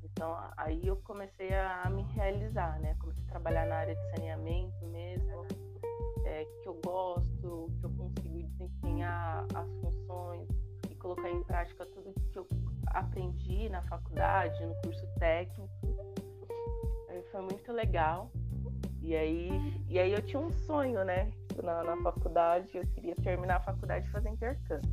Então 0.04 0.38
aí 0.56 0.86
eu 0.86 0.98
comecei 0.98 1.52
a 1.54 1.90
me 1.90 2.04
realizar, 2.14 2.80
né? 2.80 2.96
Comecei 3.00 3.24
a 3.24 3.30
trabalhar 3.30 3.66
na 3.66 3.76
área 3.78 3.96
de 3.96 4.10
saneamento 4.12 4.86
mesmo, 4.88 5.48
é, 6.26 6.46
que 6.46 6.68
eu 6.68 6.80
gosto, 6.86 7.72
que 7.80 7.86
eu 7.86 7.90
consigo 7.92 8.44
desempenhar 8.44 9.48
as 9.56 9.68
funções 9.82 10.48
e 10.92 10.96
colocar 10.96 11.30
em 11.30 11.44
prática 11.44 11.86
tudo 11.88 12.14
que 12.32 12.38
eu 12.38 12.46
aprendi 12.94 13.70
na 13.70 13.82
faculdade, 13.84 14.66
no 14.66 14.76
curso 14.82 15.06
técnico. 15.20 15.72
Aí 17.10 17.24
foi 17.32 17.42
muito 17.42 17.72
legal. 17.72 18.32
E 19.02 19.16
aí, 19.16 19.50
e 19.88 20.00
aí 20.00 20.14
eu 20.14 20.22
tinha 20.22 20.40
um 20.40 20.52
sonho, 20.52 21.04
né? 21.04 21.32
Na, 21.64 21.84
na 21.84 21.98
faculdade, 21.98 22.78
eu 22.78 22.88
queria 22.88 23.16
terminar 23.16 23.58
a 23.58 23.62
faculdade 23.62 24.08
e 24.08 24.12
fazer 24.12 24.30
intercâmbio. 24.30 24.90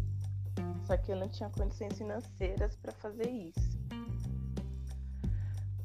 Só 0.85 0.97
que 0.97 1.13
eu 1.13 1.17
não 1.17 1.29
tinha 1.29 1.51
condições 1.51 1.97
financeiras 1.97 2.75
para 2.77 2.93
fazer 2.93 3.29
isso. 3.29 3.79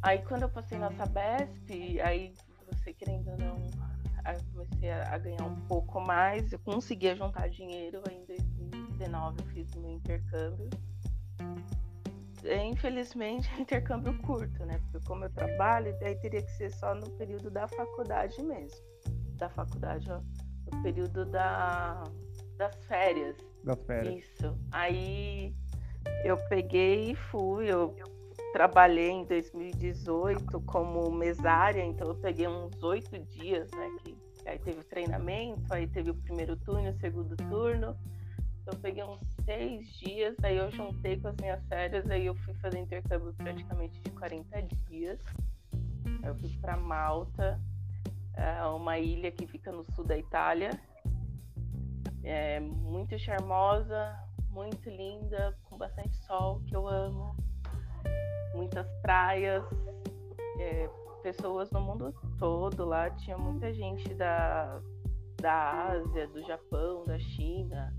Aí 0.02 0.19
quando 0.19 0.43
eu 0.43 0.49
passei 0.49 0.78
na 0.78 0.91
Sabesp, 0.91 2.02
aí 2.02 2.34
você 2.67 2.93
querendo 2.93 3.32
ou 3.32 3.38
não, 3.38 3.58
aí 4.26 4.38
comecei 4.54 4.91
a, 4.91 5.17
ganhar 5.17 5.45
um 5.45 5.56
pouco 5.67 6.02
mais, 6.02 6.52
eu 6.52 6.60
conseguia 6.60 7.15
juntar 7.15 7.49
dinheiro, 7.49 8.02
aí 8.08 8.17
em 8.17 8.26
2019 8.26 9.39
eu 9.39 9.45
fiz 9.47 9.76
meu 9.76 9.91
intercâmbio. 9.91 10.69
Infelizmente 12.45 13.49
é 13.58 13.62
intercâmbio 13.62 14.17
curto, 14.21 14.65
né? 14.65 14.79
Porque 14.91 15.06
como 15.08 15.25
eu 15.25 15.29
trabalho, 15.29 15.95
aí 16.01 16.15
teria 16.15 16.41
que 16.41 16.51
ser 16.51 16.71
só 16.71 16.93
no 16.93 17.10
período 17.12 17.49
da 17.49 17.67
faculdade 17.67 18.41
mesmo. 18.41 18.79
Da 19.38 19.49
faculdade, 19.49 20.12
ó, 20.12 20.19
no 20.71 20.84
período 20.84 21.25
da, 21.25 22.03
das 22.58 22.75
férias. 22.86 23.36
Das 23.63 23.82
férias. 23.84 24.23
Isso. 24.23 24.58
Aí 24.71 25.56
eu 26.23 26.38
peguei 26.49 27.12
e 27.12 27.15
fui. 27.15 27.71
Eu 27.71 27.95
trabalhei 28.51 29.10
em 29.10 29.25
2018 29.25 30.62
como 30.62 31.10
mesária, 31.12 31.84
então 31.84 32.08
eu 32.08 32.15
peguei 32.15 32.47
uns 32.47 32.82
oito 32.84 33.17
dias, 33.19 33.69
né? 33.71 33.89
Que, 34.03 34.15
aí 34.45 34.60
teve 34.60 34.79
o 34.79 34.84
treinamento, 34.84 35.73
aí 35.73 35.88
teve 35.88 36.12
o 36.12 36.15
primeiro 36.15 36.56
turno, 36.58 36.89
o 36.89 36.99
segundo 36.99 37.36
turno. 37.36 37.97
Eu 38.65 38.78
peguei 38.80 39.04
uns 39.04 39.19
seis 39.43 39.88
dias, 39.97 40.36
aí 40.41 40.58
eu 40.58 40.71
juntei 40.71 41.19
com 41.19 41.28
as 41.28 41.36
minhas 41.36 41.63
férias, 41.67 42.10
aí 42.10 42.26
eu 42.26 42.36
fui 42.36 42.54
fazer 42.56 42.80
intercâmbio 42.80 43.34
praticamente 43.34 43.99
de 43.99 44.12
40 44.12 44.62
dias. 44.89 45.19
Aí 46.06 46.30
eu 46.30 46.36
fui 46.36 46.49
para 46.62 46.78
Malta, 46.78 47.60
é 48.36 48.63
uma 48.65 48.97
ilha 48.97 49.32
que 49.32 49.45
fica 49.45 49.71
no 49.71 49.84
sul 49.93 50.06
da 50.06 50.17
Itália. 50.17 50.71
É 52.23 52.60
muito 52.60 53.19
charmosa, 53.19 54.17
muito 54.49 54.89
linda, 54.89 55.58
com 55.65 55.78
bastante 55.78 56.15
sol, 56.26 56.62
que 56.65 56.76
eu 56.76 56.88
amo. 56.88 57.36
Muitas 58.56 58.88
praias, 59.02 59.63
é, 60.60 60.89
pessoas 61.21 61.69
no 61.71 61.82
mundo 61.82 62.13
todo 62.39 62.86
lá. 62.86 63.10
Tinha 63.10 63.38
muita 63.38 63.73
gente 63.73 64.13
da, 64.13 64.80
da 65.41 65.88
Ásia, 65.89 66.28
do 66.28 66.41
Japão, 66.43 67.04
da 67.06 67.19
China. 67.19 67.93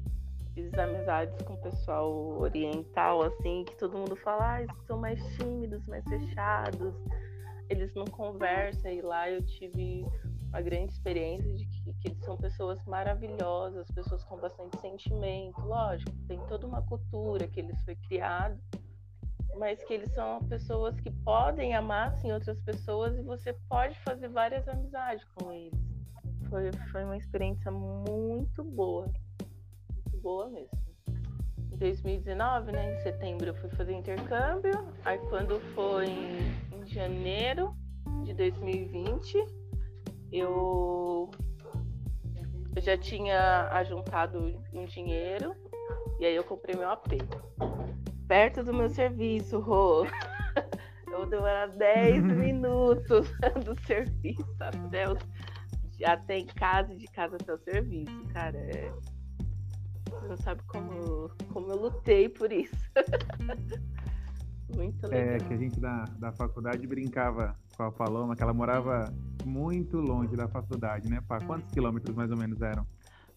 Fiz 0.54 0.72
amizades 0.74 1.36
com 1.42 1.54
o 1.54 1.62
pessoal 1.62 2.12
oriental, 2.40 3.22
assim, 3.22 3.64
que 3.64 3.76
todo 3.76 3.98
mundo 3.98 4.14
fala, 4.16 4.54
ah, 4.54 4.62
eles 4.62 4.76
são 4.86 4.98
mais 4.98 5.20
tímidos, 5.36 5.84
mais 5.88 6.04
fechados, 6.04 6.94
eles 7.68 7.92
não 7.94 8.04
conversam. 8.04 8.92
E 8.92 9.02
lá 9.02 9.28
eu 9.28 9.44
tive 9.44 10.06
uma 10.54 10.62
grande 10.62 10.92
experiência 10.92 11.52
de 11.52 11.66
que, 11.66 11.92
que, 11.94 12.08
eles 12.08 12.24
são 12.24 12.36
pessoas 12.36 12.80
maravilhosas, 12.84 13.90
pessoas 13.90 14.22
com 14.22 14.36
bastante 14.36 14.78
sentimento. 14.80 15.60
Lógico, 15.62 16.12
tem 16.28 16.38
toda 16.46 16.64
uma 16.64 16.80
cultura 16.82 17.48
que 17.48 17.58
eles 17.58 17.82
foi 17.84 17.96
criado, 17.96 18.56
mas 19.58 19.82
que 19.82 19.92
eles 19.92 20.12
são 20.14 20.38
pessoas 20.44 20.98
que 21.00 21.10
podem 21.10 21.74
amar 21.74 22.16
sim 22.18 22.30
outras 22.30 22.60
pessoas 22.60 23.18
e 23.18 23.22
você 23.22 23.52
pode 23.68 23.98
fazer 24.00 24.28
várias 24.28 24.68
amizades 24.68 25.24
com 25.34 25.52
eles. 25.52 25.78
Foi, 26.48 26.70
foi 26.92 27.04
uma 27.04 27.16
experiência 27.16 27.72
muito 27.72 28.62
boa, 28.62 29.10
boa 30.24 30.48
mesmo. 30.48 30.70
Em 31.70 31.76
2019, 31.76 32.72
né, 32.72 32.94
em 32.94 33.02
setembro, 33.02 33.48
eu 33.48 33.54
fui 33.56 33.68
fazer 33.70 33.92
intercâmbio. 33.92 34.72
Aí, 35.04 35.18
quando 35.28 35.60
foi 35.74 36.06
em, 36.06 36.38
em 36.72 36.86
janeiro 36.86 37.76
de 38.24 38.32
2020, 38.32 39.44
eu, 40.32 41.30
eu 42.74 42.82
já 42.82 42.96
tinha 42.96 43.68
ajuntado 43.72 44.58
um 44.72 44.84
dinheiro 44.86 45.54
e 46.18 46.24
aí 46.24 46.34
eu 46.34 46.44
comprei 46.44 46.74
meu 46.74 46.88
AP. 46.88 47.18
Perto 48.26 48.64
do 48.64 48.72
meu 48.72 48.88
serviço, 48.88 49.60
Rô. 49.60 50.06
Eu 51.12 51.26
demorava 51.26 51.72
10 51.76 52.22
minutos 52.22 53.30
do 53.62 53.78
serviço 53.84 54.56
até, 54.58 55.10
o, 55.10 55.18
até 56.02 56.38
em 56.38 56.46
casa, 56.46 56.94
de 56.96 57.06
casa 57.08 57.36
até 57.36 57.52
o 57.52 57.58
serviço, 57.58 58.24
cara. 58.32 58.56
É... 58.56 59.13
Você 60.24 60.28
não 60.28 60.36
sabe 60.38 60.62
como, 60.68 61.30
como 61.52 61.70
eu 61.70 61.76
lutei 61.76 62.30
por 62.30 62.50
isso. 62.50 62.74
Muito 64.74 65.04
é, 65.06 65.08
legal. 65.08 65.34
É, 65.34 65.38
que 65.38 65.52
a 65.52 65.56
gente 65.56 65.78
da, 65.78 66.04
da 66.18 66.32
faculdade 66.32 66.86
brincava 66.86 67.54
com 67.76 67.82
a 67.82 67.92
Paloma, 67.92 68.34
que 68.34 68.42
ela 68.42 68.54
morava 68.54 69.12
muito 69.44 69.98
longe 69.98 70.34
da 70.34 70.48
faculdade, 70.48 71.08
né, 71.10 71.20
Pá? 71.28 71.38
Quantos 71.40 71.70
quilômetros 71.70 72.16
mais 72.16 72.30
ou 72.30 72.38
menos 72.38 72.60
eram? 72.62 72.86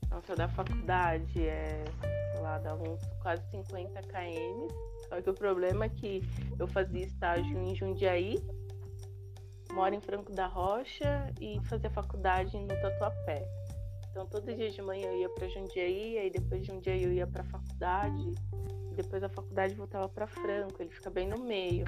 Nossa, 0.10 0.36
da 0.36 0.48
faculdade 0.48 1.46
é, 1.46 1.84
sei 2.32 2.42
lá, 2.42 2.58
dá 2.58 2.74
uns 2.74 3.02
quase 3.22 3.44
50 3.52 4.02
km. 4.04 4.74
Só 5.10 5.22
que 5.22 5.30
o 5.30 5.34
problema 5.34 5.86
é 5.86 5.90
que 5.90 6.24
eu 6.58 6.68
fazia 6.68 7.06
estágio 7.06 7.60
em 7.60 7.76
Jundiaí, 7.76 8.40
moro 9.74 9.94
em 9.94 10.02
Franco 10.02 10.32
da 10.32 10.48
Rocha 10.48 11.32
e 11.42 11.60
fazia 11.66 11.90
faculdade 11.90 12.58
no 12.58 12.68
Tatuapé. 12.68 13.46
Então, 14.18 14.26
todo 14.26 14.52
dia 14.56 14.72
de 14.72 14.82
manhã 14.82 15.06
eu 15.06 15.20
ia 15.20 15.30
para 15.30 15.48
Jundiaí, 15.48 16.18
aí 16.18 16.32
depois 16.32 16.62
de 16.62 16.70
Jundiaí 16.70 17.04
eu 17.04 17.14
ia 17.14 17.28
para 17.28 17.44
faculdade, 17.44 18.34
depois 18.96 19.22
a 19.22 19.30
faculdade 19.30 19.76
voltava 19.76 20.10
para 20.10 20.26
Franco, 20.26 20.82
ele 20.82 20.90
fica 20.90 21.12
bem 21.12 21.28
no 21.28 21.38
meio. 21.44 21.86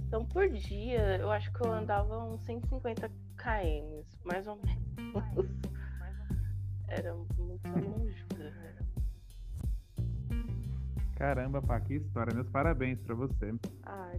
Então, 0.00 0.24
por 0.24 0.48
dia, 0.48 1.18
eu 1.18 1.30
acho 1.30 1.52
que 1.52 1.64
eu 1.64 1.72
andava 1.72 2.18
uns 2.24 2.40
150 2.46 3.08
km, 3.08 4.02
mais 4.24 4.48
ou 4.48 4.56
menos. 4.56 4.82
Era 6.88 7.14
muito 7.14 7.68
longe. 7.68 8.26
Caramba, 11.14 11.62
pá, 11.62 11.78
que 11.78 11.94
história. 11.94 12.34
Meus 12.34 12.48
parabéns 12.48 12.98
para 13.02 13.14
você. 13.14 13.54
Ah, 13.84 14.18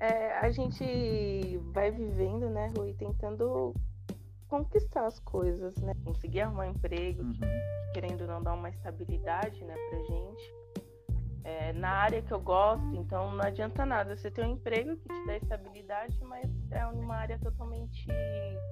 é, 0.00 0.38
a 0.40 0.50
gente 0.50 1.56
vai 1.72 1.92
vivendo, 1.92 2.50
né, 2.50 2.68
Rui, 2.76 2.94
tentando 2.94 3.76
conquistar 4.50 5.06
as 5.06 5.18
coisas, 5.20 5.74
né? 5.76 5.94
Conseguir 6.04 6.42
arrumar 6.42 6.66
um 6.66 6.70
emprego, 6.72 7.22
uhum. 7.22 7.32
que, 7.32 7.40
querendo 7.94 8.26
não 8.26 8.42
dar 8.42 8.52
uma 8.52 8.68
estabilidade, 8.68 9.64
né, 9.64 9.74
pra 9.88 9.98
gente 10.02 10.60
é, 11.44 11.72
na 11.72 11.90
área 11.90 12.22
que 12.22 12.32
eu 12.32 12.40
gosto, 12.40 12.94
então 12.94 13.32
não 13.32 13.44
adianta 13.44 13.86
nada 13.86 14.16
você 14.16 14.30
ter 14.30 14.44
um 14.44 14.52
emprego 14.52 14.96
que 14.96 15.08
te 15.08 15.26
dá 15.26 15.36
estabilidade, 15.36 16.18
mas 16.24 16.50
é 16.70 16.84
uma 16.86 17.16
área 17.16 17.38
totalmente 17.38 18.06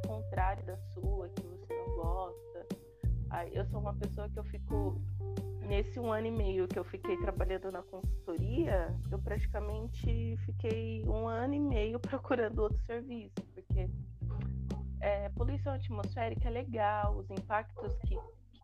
contrária 0.07 0.63
da 0.65 0.77
sua, 0.93 1.29
que 1.31 1.43
você 1.43 1.75
não 1.75 1.97
gosta. 1.97 2.67
Aí 3.31 3.55
eu 3.55 3.65
sou 3.67 3.81
uma 3.81 3.95
pessoa 3.95 4.29
que 4.29 4.39
eu 4.39 4.45
fico 4.45 5.01
nesse 5.63 5.99
um 6.01 6.11
ano 6.13 6.29
e 6.29 6.31
meio 6.31 6.67
que 6.69 6.79
eu 6.79 6.85
fiquei 6.85 7.17
trabalhando 7.19 7.71
na 7.71 7.83
consultoria, 7.83 8.95
eu 9.11 9.19
praticamente 9.19 10.37
fiquei 10.47 11.05
um 11.07 11.27
ano 11.29 11.55
e 11.55 11.61
meio 11.61 11.99
procurando 12.01 12.61
outro 12.61 12.81
serviço, 12.87 13.35
porque 13.55 13.89
é, 15.01 15.29
poluição 15.31 15.75
atmosférica 15.75 16.49
é 16.49 16.51
legal, 16.51 17.17
os 17.17 17.31
impactos 17.31 17.97
que 18.07 18.19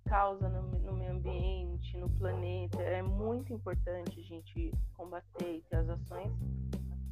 causa 0.09 0.49
no, 0.49 0.63
no, 0.63 0.93
meio 0.95 1.13
ambiente, 1.13 1.97
no 1.97 2.09
planeta. 2.11 2.83
É 2.83 3.03
muito 3.03 3.53
importante 3.53 4.21
a 4.21 4.23
gente 4.23 4.73
combater 4.95 5.57
e 5.57 5.63
ter 5.63 5.77
as 5.77 5.89
ações. 5.89 6.33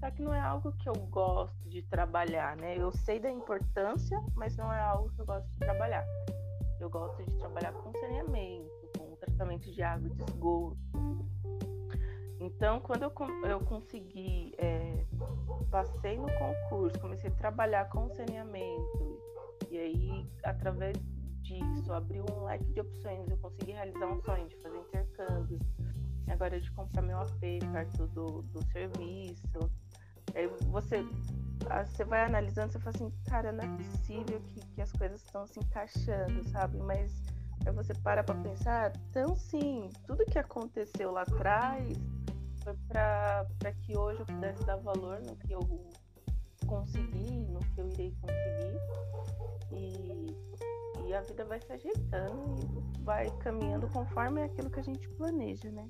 Só 0.00 0.10
que 0.10 0.22
não 0.22 0.34
é 0.34 0.40
algo 0.40 0.72
que 0.72 0.88
eu 0.88 0.94
gosto 1.10 1.68
de 1.68 1.82
trabalhar, 1.82 2.56
né? 2.56 2.76
Eu 2.76 2.90
sei 2.90 3.20
da 3.20 3.30
importância, 3.30 4.20
mas 4.34 4.56
não 4.56 4.72
é 4.72 4.80
algo 4.80 5.10
que 5.10 5.20
eu 5.20 5.26
gosto 5.26 5.48
de 5.48 5.58
trabalhar. 5.58 6.04
Eu 6.80 6.90
gosto 6.90 7.24
de 7.24 7.32
trabalhar 7.38 7.72
com 7.72 7.92
saneamento, 7.92 8.90
com 8.98 9.14
tratamento 9.16 9.70
de 9.70 9.82
água 9.82 10.08
e 10.08 10.14
de 10.14 10.22
esgoto. 10.24 11.31
Então, 12.42 12.80
quando 12.80 13.04
eu, 13.04 13.12
eu 13.48 13.60
consegui, 13.60 14.52
é, 14.58 15.04
passei 15.70 16.18
no 16.18 16.26
concurso, 16.26 16.98
comecei 16.98 17.30
a 17.30 17.34
trabalhar 17.34 17.88
com 17.88 18.08
saneamento, 18.10 19.20
e 19.70 19.78
aí, 19.78 20.26
através 20.42 20.96
disso, 21.40 21.92
abriu 21.92 22.24
um 22.32 22.44
leque 22.44 22.64
de 22.64 22.80
opções. 22.80 23.30
Eu 23.30 23.36
consegui 23.38 23.70
realizar 23.70 24.06
um 24.06 24.20
sonho 24.22 24.48
de 24.48 24.56
fazer 24.56 24.76
intercâmbio, 24.76 25.60
agora 26.28 26.60
de 26.60 26.68
comprar 26.72 27.02
meu 27.02 27.18
AP 27.18 27.40
perto 27.72 28.08
do, 28.08 28.42
do 28.42 28.60
serviço. 28.72 29.70
Aí 30.34 30.48
você, 30.68 31.04
você 31.84 32.04
vai 32.04 32.24
analisando, 32.24 32.72
você 32.72 32.80
fala 32.80 32.96
assim, 32.96 33.12
cara, 33.28 33.52
não 33.52 33.62
é 33.62 33.76
possível 33.76 34.40
que, 34.48 34.66
que 34.66 34.82
as 34.82 34.90
coisas 34.90 35.22
estão 35.22 35.46
se 35.46 35.60
encaixando, 35.60 36.42
sabe? 36.48 36.76
Mas 36.78 37.22
aí 37.64 37.72
você 37.72 37.94
para 37.94 38.24
para 38.24 38.34
pensar, 38.40 38.92
então 39.10 39.36
sim, 39.36 39.90
tudo 40.08 40.24
que 40.24 40.38
aconteceu 40.40 41.12
lá 41.12 41.22
atrás 41.22 41.96
foi 42.62 42.74
para 42.88 43.72
que 43.80 43.96
hoje 43.96 44.20
eu 44.20 44.26
pudesse 44.26 44.64
dar 44.64 44.76
valor 44.76 45.20
no 45.20 45.36
que 45.36 45.52
eu 45.52 45.60
conseguir, 46.66 47.46
no 47.48 47.60
que 47.60 47.80
eu 47.80 47.88
irei 47.88 48.14
conseguir. 48.20 48.78
E, 49.72 51.06
e 51.08 51.14
a 51.14 51.20
vida 51.22 51.44
vai 51.44 51.60
se 51.60 51.72
ajeitando 51.72 52.54
e 52.98 53.02
vai 53.02 53.30
caminhando 53.38 53.88
conforme 53.88 54.42
aquilo 54.42 54.70
que 54.70 54.80
a 54.80 54.84
gente 54.84 55.08
planeja, 55.10 55.70
né? 55.70 55.88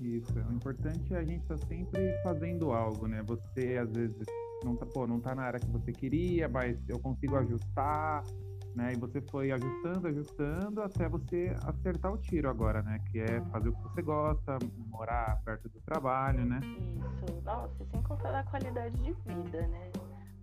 Isso, 0.00 0.32
o 0.38 0.52
importante 0.52 1.14
é 1.14 1.18
a 1.18 1.24
gente 1.24 1.42
estar 1.42 1.56
tá 1.56 1.66
sempre 1.66 2.22
fazendo 2.22 2.72
algo, 2.72 3.06
né? 3.06 3.22
Você 3.22 3.78
às 3.78 3.90
vezes 3.92 4.26
não 4.64 4.76
tá, 4.76 4.86
pô, 4.86 5.06
não 5.06 5.20
tá 5.20 5.34
na 5.34 5.42
área 5.42 5.60
que 5.60 5.70
você 5.70 5.92
queria, 5.92 6.48
mas 6.48 6.76
eu 6.88 6.98
consigo 6.98 7.36
ajustar, 7.36 8.24
né? 8.74 8.92
E 8.92 8.96
você 8.96 9.20
foi 9.20 9.52
ajustando, 9.52 10.08
ajustando 10.08 10.82
até 10.82 11.08
você 11.08 11.54
acertar 11.64 12.12
o 12.12 12.18
tiro 12.18 12.48
agora, 12.48 12.82
né? 12.82 12.98
Que 13.10 13.20
é 13.20 13.40
fazer 13.50 13.68
o 13.68 13.72
que 13.72 13.82
você 13.82 14.02
gosta, 14.02 14.58
morar 14.88 15.40
perto 15.44 15.68
do 15.68 15.80
trabalho, 15.80 16.44
né? 16.44 16.60
Isso, 16.62 17.42
nossa, 17.42 17.84
sem 17.90 18.02
contar 18.02 18.34
a 18.34 18.42
qualidade 18.44 18.96
de 19.02 19.12
vida, 19.12 19.66
né? 19.68 19.90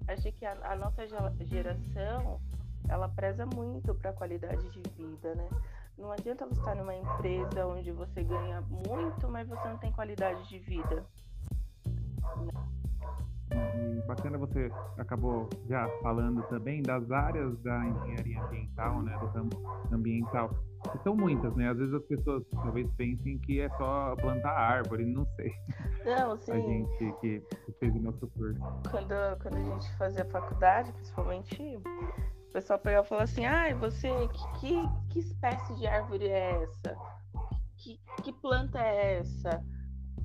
Acho 0.08 0.32
que 0.32 0.46
a, 0.46 0.58
a 0.64 0.76
nossa 0.76 1.08
geração, 1.46 2.40
ela 2.88 3.10
preza 3.10 3.46
muito 3.46 3.94
para 3.96 4.10
a 4.10 4.14
qualidade 4.14 4.70
de 4.70 4.82
vida, 4.98 5.36
né? 5.36 5.50
Não 5.98 6.12
adianta 6.12 6.46
você 6.46 6.60
estar 6.60 6.76
numa 6.76 6.96
empresa 6.96 7.66
onde 7.66 7.92
você 7.92 8.24
ganha 8.24 8.62
muito, 8.62 9.28
mas 9.30 9.48
você 9.48 9.68
não 9.68 9.78
tem 9.78 9.92
qualidade 9.92 10.48
de 10.48 10.58
vida. 10.60 11.06
E 13.52 14.08
bacana 14.08 14.38
você 14.38 14.72
acabou 14.98 15.50
já 15.68 15.88
falando 16.02 16.42
também 16.44 16.82
das 16.82 17.10
áreas 17.12 17.58
da 17.60 17.86
engenharia 17.86 18.42
ambiental, 18.44 19.02
né, 19.02 19.18
do 19.20 19.26
ramo 19.28 19.50
ambiental. 19.92 20.50
Que 20.92 20.98
são 21.04 21.16
muitas, 21.16 21.54
né? 21.56 21.70
Às 21.70 21.78
vezes 21.78 21.94
as 21.94 22.04
pessoas 22.04 22.44
talvez 22.52 22.90
pensem 22.94 23.38
que 23.40 23.60
é 23.60 23.70
só 23.72 24.16
plantar 24.16 24.52
árvore, 24.52 25.06
não 25.06 25.26
sei. 25.36 25.52
Não, 26.06 26.38
sim. 26.40 26.52
A 26.52 26.60
gente 26.60 27.14
que, 27.20 27.44
fez 27.80 27.94
o 27.96 28.00
nosso 28.00 28.28
curso. 28.30 28.60
Quando, 28.90 29.14
quando 29.42 29.58
a 29.58 29.64
gente 29.64 29.98
fazia 29.98 30.26
faculdade, 30.26 30.94
principalmente, 30.94 31.78
o 31.78 32.54
pessoal 32.54 32.80
pegava 32.80 33.06
e 33.06 33.10
falava 33.10 33.26
assim, 33.26 33.46
ai, 33.46 33.72
ah, 33.72 33.76
você, 33.76 34.10
que, 34.30 34.60
que, 34.60 34.90
que 35.10 35.20
espécie 35.20 35.76
de 35.76 35.86
árvore 35.86 36.28
é 36.28 36.64
essa? 36.64 36.96
Que, 37.78 38.00
que 38.24 38.32
planta 38.32 38.80
é 38.80 39.20
essa? 39.20 39.64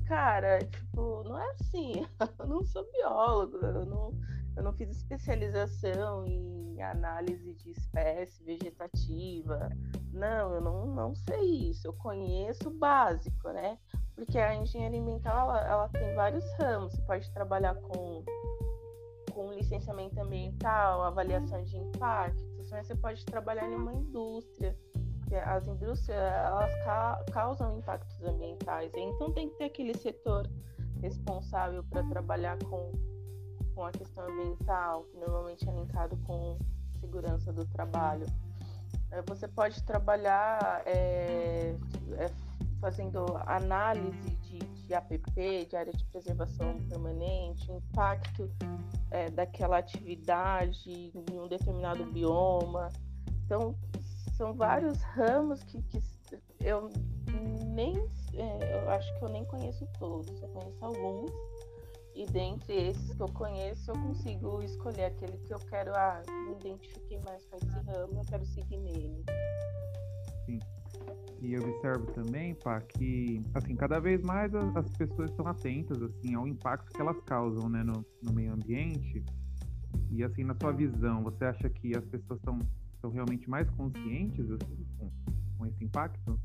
Cara, 0.05 0.59
tipo, 0.59 1.23
não 1.23 1.39
é 1.39 1.51
assim. 1.51 2.05
Eu 2.39 2.47
não 2.47 2.63
sou 2.63 2.89
biólogo, 2.91 3.57
eu 3.57 3.85
não, 3.85 4.13
eu 4.55 4.63
não 4.63 4.73
fiz 4.73 4.89
especialização 4.89 6.25
em 6.25 6.81
análise 6.81 7.53
de 7.53 7.71
espécie 7.71 8.43
vegetativa. 8.43 9.69
Não, 10.11 10.53
eu 10.53 10.61
não, 10.61 10.85
não 10.87 11.15
sei 11.15 11.69
isso. 11.69 11.87
Eu 11.87 11.93
conheço 11.93 12.69
o 12.69 12.73
básico, 12.73 13.49
né? 13.49 13.77
Porque 14.13 14.37
a 14.37 14.55
engenharia 14.55 15.01
ambiental 15.01 15.49
ela, 15.49 15.67
ela 15.67 15.89
tem 15.89 16.15
vários 16.15 16.45
ramos. 16.59 16.93
Você 16.93 17.01
pode 17.01 17.31
trabalhar 17.33 17.75
com, 17.75 18.23
com 19.33 19.51
licenciamento 19.51 20.19
ambiental, 20.19 21.03
avaliação 21.03 21.63
de 21.63 21.77
impactos, 21.77 22.69
mas 22.71 22.87
você 22.87 22.95
pode 22.95 23.25
trabalhar 23.25 23.69
em 23.69 23.75
uma 23.75 23.93
indústria 23.93 24.75
as 25.39 25.67
indústrias 25.67 26.19
elas 26.19 26.73
ca 26.83 27.23
causam 27.31 27.77
impactos 27.77 28.21
ambientais, 28.23 28.91
então 28.95 29.31
tem 29.31 29.49
que 29.49 29.57
ter 29.57 29.65
aquele 29.65 29.93
setor 29.97 30.49
responsável 31.01 31.83
para 31.83 32.03
trabalhar 32.03 32.57
com, 32.63 32.91
com 33.73 33.85
a 33.85 33.91
questão 33.91 34.27
ambiental, 34.27 35.03
que 35.03 35.17
normalmente 35.17 35.67
é 35.67 35.71
linkado 35.71 36.17
com 36.25 36.57
segurança 36.99 37.53
do 37.53 37.65
trabalho. 37.65 38.25
É, 39.11 39.21
você 39.21 39.47
pode 39.47 39.81
trabalhar 39.83 40.81
é, 40.85 41.75
é, 42.17 42.31
fazendo 42.79 43.25
análise 43.45 44.35
de, 44.41 44.59
de, 44.59 44.93
APP, 44.93 45.65
de 45.69 45.75
área 45.75 45.93
de 45.93 46.03
preservação 46.05 46.77
permanente, 46.89 47.71
impacto 47.71 48.49
é, 49.11 49.29
daquela 49.29 49.77
atividade 49.77 51.11
em 51.13 51.39
um 51.39 51.47
determinado 51.47 52.05
bioma. 52.05 52.89
Então, 53.45 53.75
são 54.35 54.53
vários 54.53 55.01
ramos 55.01 55.63
que, 55.63 55.81
que 55.83 56.01
eu 56.61 56.89
nem 57.73 57.95
é, 58.33 58.83
eu 58.83 58.89
acho 58.89 59.17
que 59.17 59.25
eu 59.25 59.29
nem 59.29 59.45
conheço 59.45 59.87
todos, 59.97 60.41
eu 60.41 60.47
conheço 60.49 60.85
alguns 60.85 61.31
e 62.15 62.25
dentre 62.25 62.73
esses 62.89 63.13
que 63.13 63.21
eu 63.21 63.29
conheço 63.29 63.91
eu 63.91 63.95
consigo 63.95 64.61
escolher 64.61 65.05
aquele 65.05 65.37
que 65.37 65.53
eu 65.53 65.59
quero, 65.59 65.91
ah, 65.95 66.21
me 66.47 66.55
identifiquei 66.55 67.19
mais 67.25 67.45
com 67.45 67.57
esse 67.57 67.79
ramo, 67.85 68.19
eu 68.19 68.25
quero 68.25 68.45
seguir 68.45 68.77
nele. 68.77 69.23
Sim. 70.45 70.59
E 71.41 71.53
eu 71.53 71.61
observo 71.61 72.05
também, 72.13 72.55
pá, 72.55 72.81
que 72.81 73.41
assim, 73.53 73.75
cada 73.75 73.99
vez 73.99 74.21
mais 74.21 74.53
as 74.55 74.89
pessoas 74.91 75.29
estão 75.29 75.45
atentas 75.47 76.01
assim 76.01 76.33
ao 76.33 76.47
impacto 76.47 76.91
que 76.91 77.01
elas 77.01 77.19
causam, 77.25 77.69
né, 77.69 77.83
no, 77.83 78.05
no 78.23 78.33
meio 78.33 78.53
ambiente. 78.53 79.23
E 80.09 80.23
assim, 80.23 80.43
na 80.43 80.55
sua 80.59 80.71
visão, 80.71 81.21
você 81.21 81.45
acha 81.45 81.69
que 81.69 81.95
as 81.95 82.05
pessoas 82.05 82.39
estão 82.39 82.59
estão 82.95 83.11
realmente 83.11 83.49
mais 83.49 83.69
conscientes 83.71 84.49
assim, 84.51 84.85
com, 84.97 85.11
com 85.57 85.65
esse 85.65 85.83
impacto? 85.83 86.39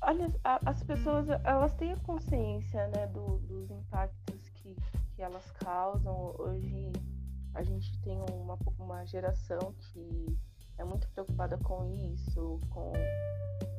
Olha, 0.00 0.26
a, 0.42 0.70
as 0.70 0.82
pessoas 0.82 1.28
elas 1.44 1.72
têm 1.74 1.92
a 1.92 1.96
consciência 1.98 2.88
né, 2.88 3.06
do, 3.08 3.38
dos 3.38 3.70
impactos 3.70 4.48
que, 4.50 4.76
que 5.14 5.22
elas 5.22 5.48
causam. 5.52 6.34
Hoje 6.38 6.90
a 7.54 7.62
gente 7.62 7.96
tem 8.00 8.18
uma, 8.30 8.58
uma 8.78 9.04
geração 9.04 9.74
que 9.78 10.38
é 10.78 10.84
muito 10.84 11.08
preocupada 11.10 11.56
com 11.58 11.86
isso, 11.86 12.58
com 12.70 12.92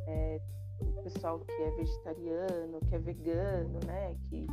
é, 0.08 0.41
o 0.80 1.04
pessoal 1.04 1.39
que 1.39 1.52
é 1.52 1.72
vegetariano, 1.72 2.80
que 2.88 2.96
é 2.96 3.00
vegano, 3.00 3.80
né, 3.86 4.15
que 4.24 4.48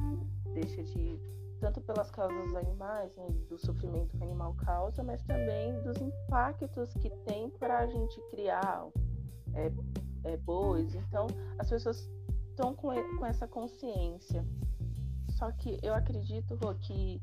deixa 0.53 0.83
de 0.83 1.21
tanto 1.61 1.81
pelas 1.83 2.11
causas 2.11 2.55
animais, 2.55 3.14
né, 3.16 3.29
do 3.49 3.59
sofrimento 3.59 4.16
que 4.16 4.23
o 4.23 4.25
animal 4.25 4.55
causa, 4.55 5.03
mas 5.03 5.23
também 5.23 5.81
dos 5.83 6.01
impactos 6.01 6.92
que 6.94 7.11
tem 7.27 7.51
para 7.51 7.81
a 7.81 7.87
gente 7.87 8.20
criar 8.31 8.88
é, 9.55 9.70
é, 10.25 10.37
bois. 10.38 10.94
Então, 10.94 11.27
as 11.59 11.68
pessoas 11.68 12.11
estão 12.49 12.75
com, 12.75 12.90
com 13.18 13.27
essa 13.27 13.46
consciência. 13.46 14.44
Só 15.31 15.53
que 15.53 15.79
eu 15.83 15.94
acredito, 15.94 16.55
Rô, 16.57 16.75
que, 16.75 17.23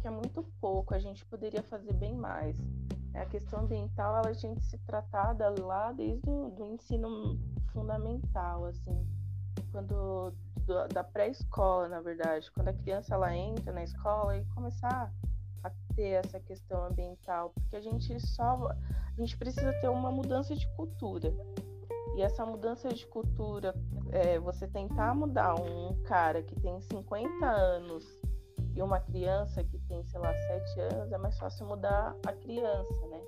que 0.00 0.06
é 0.06 0.10
muito 0.10 0.42
pouco, 0.60 0.94
a 0.94 0.98
gente 0.98 1.24
poderia 1.26 1.62
fazer 1.62 1.92
bem 1.94 2.14
mais. 2.14 2.56
A 3.14 3.24
questão 3.26 3.60
ambiental, 3.60 4.16
ela, 4.16 4.32
gente 4.32 4.62
se 4.64 4.78
tratada 4.78 5.48
lá 5.60 5.92
desde 5.92 6.30
o 6.30 6.50
do 6.50 6.66
ensino 6.66 7.38
fundamental, 7.72 8.66
assim, 8.66 9.06
quando 9.72 10.32
do, 10.68 10.86
da 10.88 11.02
pré-escola, 11.02 11.88
na 11.88 12.00
verdade, 12.00 12.52
quando 12.52 12.68
a 12.68 12.72
criança 12.74 13.14
ela 13.14 13.34
entra 13.34 13.72
na 13.72 13.82
escola 13.82 14.36
e 14.36 14.44
começar 14.54 15.10
a 15.64 15.70
ter 15.96 16.24
essa 16.24 16.38
questão 16.38 16.84
ambiental, 16.84 17.50
porque 17.54 17.74
a 17.74 17.80
gente 17.80 18.20
só 18.20 18.70
a 18.70 19.20
gente 19.20 19.36
precisa 19.36 19.72
ter 19.80 19.88
uma 19.88 20.12
mudança 20.12 20.54
de 20.54 20.68
cultura. 20.76 21.32
E 22.14 22.22
essa 22.22 22.44
mudança 22.44 22.92
de 22.92 23.06
cultura, 23.06 23.74
é, 24.12 24.38
você 24.38 24.68
tentar 24.68 25.14
mudar 25.14 25.54
um 25.54 26.00
cara 26.02 26.42
que 26.42 26.54
tem 26.60 26.80
50 26.80 27.46
anos 27.46 28.04
e 28.74 28.82
uma 28.82 29.00
criança 29.00 29.64
que 29.64 29.78
tem, 29.80 30.04
sei 30.04 30.20
lá, 30.20 30.32
7 30.34 30.80
anos, 30.80 31.12
é 31.12 31.18
mais 31.18 31.38
fácil 31.38 31.66
mudar 31.66 32.14
a 32.26 32.32
criança, 32.32 33.06
né? 33.08 33.20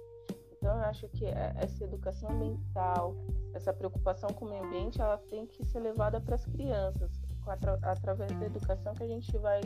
Então 0.52 0.76
eu 0.76 0.84
acho 0.84 1.08
que 1.08 1.24
é, 1.24 1.54
essa 1.56 1.84
educação 1.84 2.30
ambiental, 2.30 3.14
essa 3.54 3.72
preocupação 3.72 4.30
com 4.30 4.44
o 4.44 4.50
meio 4.50 4.64
ambiente, 4.64 5.00
ela 5.00 5.18
tem 5.18 5.46
que 5.46 5.64
ser 5.64 5.80
levada 5.80 6.20
para 6.20 6.34
as 6.34 6.44
crianças 6.46 7.19
atra 7.46 7.78
através 7.82 8.32
da 8.38 8.46
educação 8.46 8.94
que 8.94 9.02
a 9.02 9.08
gente 9.08 9.36
vai 9.38 9.60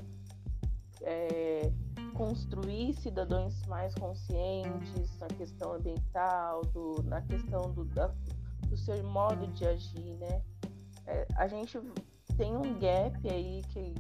é, 1.03 1.73
construir 2.15 2.95
cidadãos 2.95 3.61
mais 3.67 3.95
conscientes 3.95 5.19
na 5.19 5.27
questão 5.29 5.73
ambiental, 5.73 6.63
do, 6.67 7.03
na 7.05 7.21
questão 7.23 7.73
do, 7.73 7.85
da, 7.87 8.13
do 8.69 8.77
seu 8.77 9.03
modo 9.05 9.47
de 9.49 9.67
agir, 9.67 10.15
né? 10.17 10.43
É, 11.07 11.27
a 11.37 11.47
gente 11.47 11.79
tem 12.37 12.57
um 12.57 12.79
gap 12.79 13.29
aí 13.29 13.63
que 13.69 13.95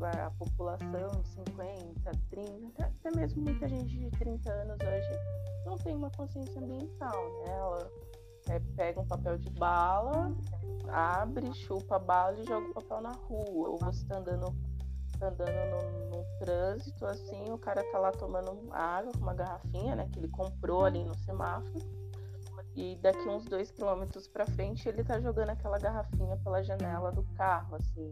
a 0.00 0.30
população 0.30 1.10
de 1.22 1.28
50, 1.28 2.10
30, 2.30 2.84
até 2.84 3.16
mesmo 3.16 3.42
muita 3.42 3.68
gente 3.68 3.96
de 3.96 4.10
30 4.10 4.52
anos 4.52 4.76
hoje 4.80 5.64
não 5.64 5.76
tem 5.78 5.94
uma 5.94 6.10
consciência 6.10 6.60
ambiental, 6.60 7.24
né? 7.44 7.52
Ela 7.56 7.90
é, 8.48 8.60
pega 8.76 9.00
um 9.00 9.06
papel 9.06 9.38
de 9.38 9.50
bala, 9.50 10.32
abre, 10.88 11.52
chupa 11.54 11.96
a 11.96 11.98
bala 11.98 12.38
e 12.38 12.44
joga 12.44 12.68
o 12.68 12.74
papel 12.74 13.00
na 13.00 13.12
rua. 13.12 13.68
Ou 13.70 13.78
você 13.78 14.06
tá 14.06 14.18
andando, 14.18 14.54
tá 15.18 15.28
andando 15.28 16.10
no, 16.10 16.24
trânsito, 16.38 17.06
assim, 17.06 17.50
o 17.50 17.58
cara 17.58 17.82
tá 17.90 17.98
lá 17.98 18.10
tomando 18.12 18.68
água 18.70 19.12
com 19.12 19.20
uma 19.20 19.34
garrafinha, 19.34 19.96
né? 19.96 20.08
Que 20.12 20.18
ele 20.18 20.28
comprou 20.28 20.84
ali 20.84 21.04
no 21.04 21.14
semáforo. 21.14 21.80
E 22.76 22.96
daqui 22.96 23.28
uns 23.28 23.44
dois 23.44 23.70
quilômetros 23.70 24.26
pra 24.26 24.44
frente 24.46 24.88
ele 24.88 25.04
tá 25.04 25.20
jogando 25.20 25.50
aquela 25.50 25.78
garrafinha 25.78 26.36
pela 26.38 26.62
janela 26.62 27.12
do 27.12 27.22
carro, 27.36 27.76
assim. 27.76 28.10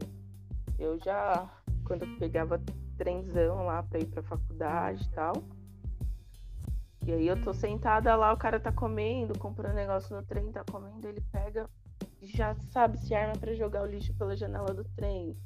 Eu 0.79 0.99
já, 0.99 1.51
quando 1.85 2.05
eu 2.05 2.19
pegava 2.19 2.61
trenzão 2.97 3.67
lá 3.67 3.83
pra 3.83 3.99
ir 3.99 4.07
pra 4.07 4.23
faculdade 4.23 5.05
e 5.05 5.11
tal, 5.11 5.35
e 7.05 7.13
aí 7.13 7.27
eu 7.27 7.43
tô 7.43 7.53
sentada 7.53 8.15
lá, 8.15 8.33
o 8.33 8.37
cara 8.37 8.61
tá 8.61 8.71
comendo, 8.71 9.39
comprando 9.39 9.75
negócio 9.75 10.15
no 10.15 10.23
trem, 10.23 10.53
tá 10.53 10.65
comendo, 10.65 11.09
ele 11.09 11.21
pega, 11.33 11.69
já 12.23 12.55
sabe, 12.71 12.99
se 12.99 13.15
arma 13.15 13.35
para 13.39 13.55
jogar 13.55 13.83
o 13.83 13.87
lixo 13.87 14.15
pela 14.15 14.37
janela 14.37 14.73
do 14.73 14.85
trem. 14.97 15.37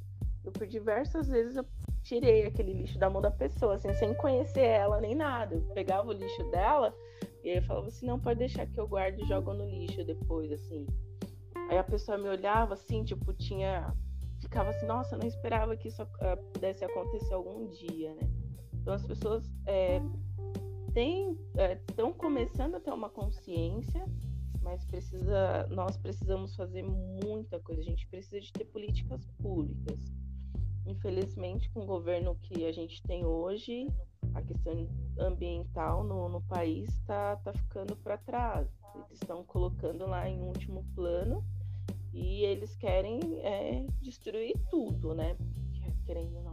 Eu 0.45 0.53
por 0.53 0.67
diversas 0.67 1.29
vezes 1.29 1.57
eu 1.57 1.67
tirei 2.03 2.47
aquele 2.47 2.73
lixo 2.73 2.99
da 2.99 3.11
mão 3.11 3.21
da 3.21 3.31
pessoa, 3.31 3.75
assim, 3.75 3.93
sem 3.95 4.15
conhecer 4.15 4.61
ela 4.61 5.01
nem 5.01 5.15
nada. 5.15 5.57
Eu 5.57 5.63
pegava 5.75 6.09
o 6.09 6.13
lixo 6.13 6.45
dela 6.51 6.95
e 7.43 7.51
aí 7.51 7.57
eu 7.57 7.63
falava 7.63 7.89
assim, 7.89 8.07
não, 8.07 8.19
pode 8.19 8.39
deixar 8.39 8.67
que 8.67 8.79
eu 8.79 8.87
guarde 8.87 9.23
e 9.23 9.27
jogo 9.27 9.55
no 9.55 9.65
lixo 9.65 10.05
depois, 10.05 10.53
assim. 10.53 10.87
Aí 11.69 11.79
a 11.79 11.85
pessoa 11.85 12.19
me 12.19 12.29
olhava 12.29 12.75
assim, 12.75 13.03
tipo, 13.03 13.33
tinha. 13.33 13.93
Ficava 14.41 14.71
assim, 14.71 14.87
nossa, 14.87 15.17
não 15.17 15.27
esperava 15.27 15.77
que 15.77 15.89
isso 15.89 16.03
uh, 16.03 16.37
pudesse 16.53 16.85
acontecer 16.85 17.35
algum 17.35 17.67
dia, 17.69 18.15
né? 18.15 18.29
Então 18.75 18.95
as 18.95 19.05
pessoas 19.05 19.51
é, 19.67 20.01
estão 21.01 22.11
é, 22.11 22.13
começando 22.13 22.77
a 22.77 22.81
ter 22.81 22.93
uma 22.93 23.11
consciência, 23.11 24.05
mas 24.63 24.85
precisa, 24.85 25.67
nós 25.71 25.97
precisamos 25.97 26.57
fazer 26.57 26.83
muita 26.83 27.61
coisa. 27.61 27.81
A 27.81 27.85
gente 27.85 28.07
precisa 28.09 28.41
de 28.41 28.53
ter 28.53 28.65
políticas 28.65 29.25
públicas. 29.41 30.01
Infelizmente, 30.87 31.69
com 31.71 31.81
o 31.81 31.87
governo 31.87 32.37
que 32.43 32.65
a 32.65 32.73
gente 32.73 33.03
tem 33.03 33.25
hoje, 33.25 33.89
a 34.35 34.43
questão 34.43 34.89
ambiental 35.19 36.05
no, 36.05 36.29
no 36.29 36.41
país 36.43 36.89
está 36.89 37.37
tá 37.37 37.53
ficando 37.53 37.97
para 37.97 38.17
trás. 38.19 38.69
Eles 38.95 39.13
estão 39.13 39.45
colocando 39.45 40.07
lá 40.07 40.29
em 40.29 40.41
último 40.41 40.85
plano 40.95 41.45
e 42.13 42.43
eles 42.45 42.75
querem 42.77 43.21
é, 43.41 43.85
destruir 44.01 44.55
tudo, 44.71 45.15
né? 45.15 45.37
Querendo 46.07 46.37
ou 46.37 46.43
não. 46.45 46.53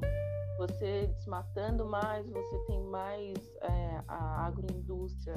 Você 0.58 1.08
desmatando 1.18 1.86
mais, 1.86 2.28
você 2.30 2.58
tem 2.68 2.82
mais 2.84 3.36
é, 3.62 4.04
a 4.08 4.46
agroindústria, 4.46 5.36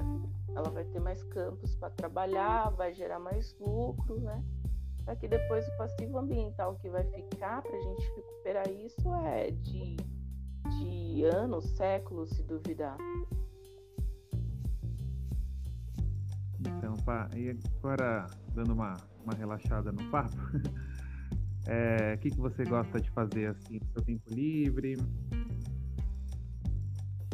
ela 0.55 0.69
vai 0.71 0.85
ter 0.85 1.01
mais 1.01 1.23
campos 1.25 1.75
para 1.77 1.91
trabalhar, 1.91 2.71
vai 2.71 2.93
gerar 2.93 3.19
mais 3.19 3.57
lucro, 3.59 4.21
né? 4.21 4.45
Para 5.05 5.17
que 5.17 5.29
depois 5.29 5.67
o 5.69 5.77
passivo 5.79 6.19
ambiental 6.19 6.77
que 6.77 6.91
vai 6.91 7.05
ficar 7.05 7.63
para 7.63 7.77
a 7.77 7.81
gente 7.81 8.03
recuperar 8.15 8.69
isso 8.71 9.15
é 9.15 9.51
de, 9.51 9.97
de 10.79 11.25
anos, 11.25 11.65
séculos, 11.77 12.31
se 12.31 12.43
duvidar. 12.43 12.99
Então, 16.61 16.95
pá, 17.05 17.29
e 17.35 17.57
agora 17.79 18.27
dando 18.55 18.73
uma, 18.73 18.97
uma 19.25 19.35
relaxada 19.35 19.93
no 19.93 20.11
papo. 20.11 20.37
É, 21.69 22.15
o 22.15 22.19
que, 22.19 22.31
que 22.31 22.41
você 22.41 22.65
gosta 22.65 23.01
de 23.01 23.11
fazer 23.11 23.47
assim 23.49 23.81
no 23.81 23.93
seu 23.93 24.03
tempo 24.03 24.31
livre? 24.33 24.97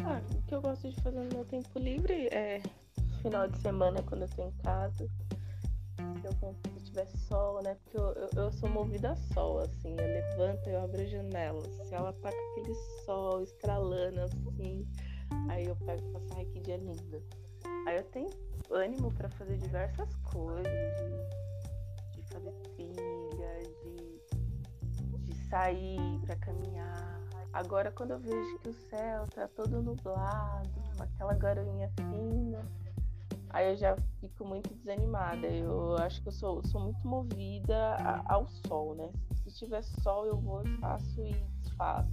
Ah, 0.05 0.21
o 0.35 0.43
que 0.43 0.55
eu 0.55 0.63
gosto 0.63 0.89
de 0.89 1.01
fazer 1.03 1.21
no 1.21 1.29
meu 1.35 1.45
tempo 1.45 1.79
livre 1.79 2.29
é 2.29 2.63
final 3.21 3.47
de 3.47 3.59
semana 3.59 4.03
quando 4.03 4.23
eu 4.23 4.29
tô 4.29 4.43
em 4.43 4.53
casa. 4.63 5.09
Se 6.21 6.27
eu 6.27 6.55
se 6.75 6.85
tiver 6.85 7.07
sol, 7.29 7.63
né? 7.63 7.77
Porque 7.85 7.97
eu, 7.97 8.13
eu, 8.13 8.31
eu, 8.37 8.53
sou 8.53 8.69
movida 8.69 9.13
a 9.13 9.17
sol, 9.17 9.61
assim. 9.61 9.95
Eu 9.99 10.07
levanto 10.07 10.69
e 10.69 10.73
eu 10.73 10.83
abro 10.83 11.01
a 11.01 11.05
janela. 11.05 11.63
Se 11.85 11.95
ela 11.95 12.13
tá 12.15 12.31
com 12.31 12.53
aquele 12.53 12.75
sol 13.05 13.43
estralando 13.43 14.21
assim, 14.21 14.87
aí 15.49 15.67
eu 15.67 15.77
pego 15.77 16.03
e 16.09 16.13
faço, 16.13 16.29
ai 16.37 16.45
que 16.47 16.61
dia 16.61 16.77
lindo. 16.77 17.23
Aí 17.87 17.97
eu 17.97 18.05
tenho 18.05 18.31
ânimo 18.71 19.13
para 19.13 19.29
fazer 19.31 19.57
diversas 19.59 20.15
coisas, 20.17 20.65
de, 20.65 22.21
de 22.21 22.27
fazer 22.29 22.53
sair 25.53 26.19
para 26.25 26.35
caminhar. 26.37 27.21
Agora 27.53 27.93
quando 27.93 28.13
eu 28.13 28.19
vejo 28.19 28.59
que 28.61 28.71
o 28.71 28.89
céu 28.89 29.27
tá 29.27 29.47
todo 29.49 29.83
nublado, 29.83 30.71
aquela 30.99 31.35
garoinha 31.35 31.91
fina, 31.99 32.67
aí 33.51 33.71
eu 33.71 33.77
já 33.77 33.95
fico 34.19 34.47
muito 34.47 34.75
desanimada. 34.75 35.47
Eu 35.47 35.99
acho 35.99 36.23
que 36.23 36.29
eu 36.29 36.33
sou, 36.33 36.67
sou 36.67 36.81
muito 36.81 37.07
movida 37.07 37.97
a, 37.97 38.33
ao 38.33 38.49
sol, 38.67 38.95
né? 38.95 39.13
Se 39.45 39.53
tiver 39.59 39.83
sol 39.83 40.25
eu 40.25 40.39
vou, 40.41 40.63
faço 40.81 41.21
e 41.21 41.35
desfaço. 41.61 42.11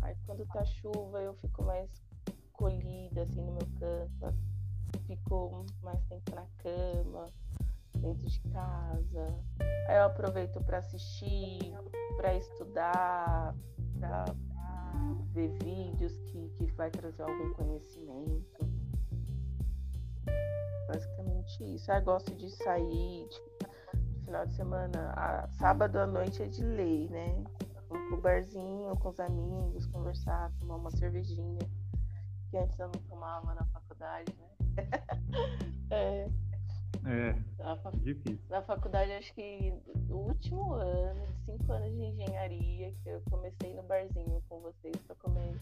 Aí 0.00 0.16
quando 0.24 0.46
tá 0.46 0.64
chuva 0.64 1.20
eu 1.20 1.34
fico 1.34 1.62
mais 1.62 1.90
colhida 2.54 3.24
assim 3.24 3.42
no 3.42 3.52
meu 3.52 3.68
canto, 3.78 4.34
fico 5.06 5.66
mais 5.82 6.02
tempo 6.06 6.34
na 6.34 6.46
cama, 6.62 7.26
dentro 7.98 8.26
de 8.26 8.40
casa. 8.50 9.34
Aí 9.88 9.96
eu 9.96 10.04
aproveito 10.04 10.62
para 10.64 10.78
assistir, 10.78 11.74
para 12.16 12.34
estudar, 12.34 13.54
para 13.98 14.24
ver 15.32 15.48
vídeos 15.62 16.16
que, 16.26 16.48
que 16.50 16.66
vai 16.72 16.90
trazer 16.90 17.22
algum 17.22 17.52
conhecimento. 17.54 18.68
Basicamente 20.86 21.74
isso. 21.74 21.90
Eu 21.92 22.02
gosto 22.02 22.34
de 22.34 22.50
sair, 22.50 23.28
tipo, 23.28 23.70
no 24.16 24.24
final 24.24 24.46
de 24.46 24.52
semana, 24.54 25.12
a, 25.16 25.48
sábado 25.48 25.98
à 25.98 26.06
noite 26.06 26.42
é 26.42 26.46
de 26.46 26.62
lei, 26.62 27.08
né? 27.08 27.44
Pro 27.88 28.20
barzinho 28.20 28.96
com 28.96 29.08
os 29.08 29.20
amigos, 29.20 29.86
conversar, 29.86 30.50
tomar 30.58 30.76
uma 30.76 30.90
cervejinha. 30.90 31.60
Que 32.50 32.56
antes 32.56 32.78
eu 32.78 32.86
não 32.86 33.02
tomava 33.08 33.54
na 33.54 33.64
faculdade, 33.66 34.34
né? 34.38 34.48
é. 35.90 36.47
É, 37.08 37.34
difícil. 38.02 38.38
Na 38.50 38.60
faculdade, 38.60 39.12
acho 39.12 39.32
que 39.34 39.72
no 40.08 40.18
último 40.18 40.74
ano, 40.74 41.26
cinco 41.46 41.72
anos 41.72 41.90
de 41.96 42.02
engenharia, 42.02 42.92
que 43.02 43.08
eu 43.08 43.22
comecei 43.30 43.74
no 43.74 43.82
barzinho 43.82 44.42
com 44.46 44.60
vocês 44.60 44.94
pra 45.06 45.16
comer. 45.16 45.58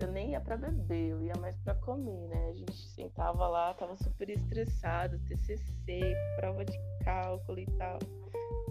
Eu 0.00 0.10
nem 0.10 0.32
ia 0.32 0.40
pra 0.40 0.56
beber, 0.56 1.10
eu 1.10 1.22
ia 1.22 1.34
mais 1.40 1.56
pra 1.58 1.76
comer, 1.76 2.26
né? 2.28 2.48
A 2.48 2.54
gente 2.54 2.74
sentava 2.74 3.46
lá, 3.46 3.72
tava 3.74 3.96
super 3.98 4.28
estressado, 4.28 5.20
TCC, 5.20 6.16
prova 6.36 6.64
de 6.64 6.76
cálculo 7.04 7.60
e 7.60 7.66
tal. 7.78 8.00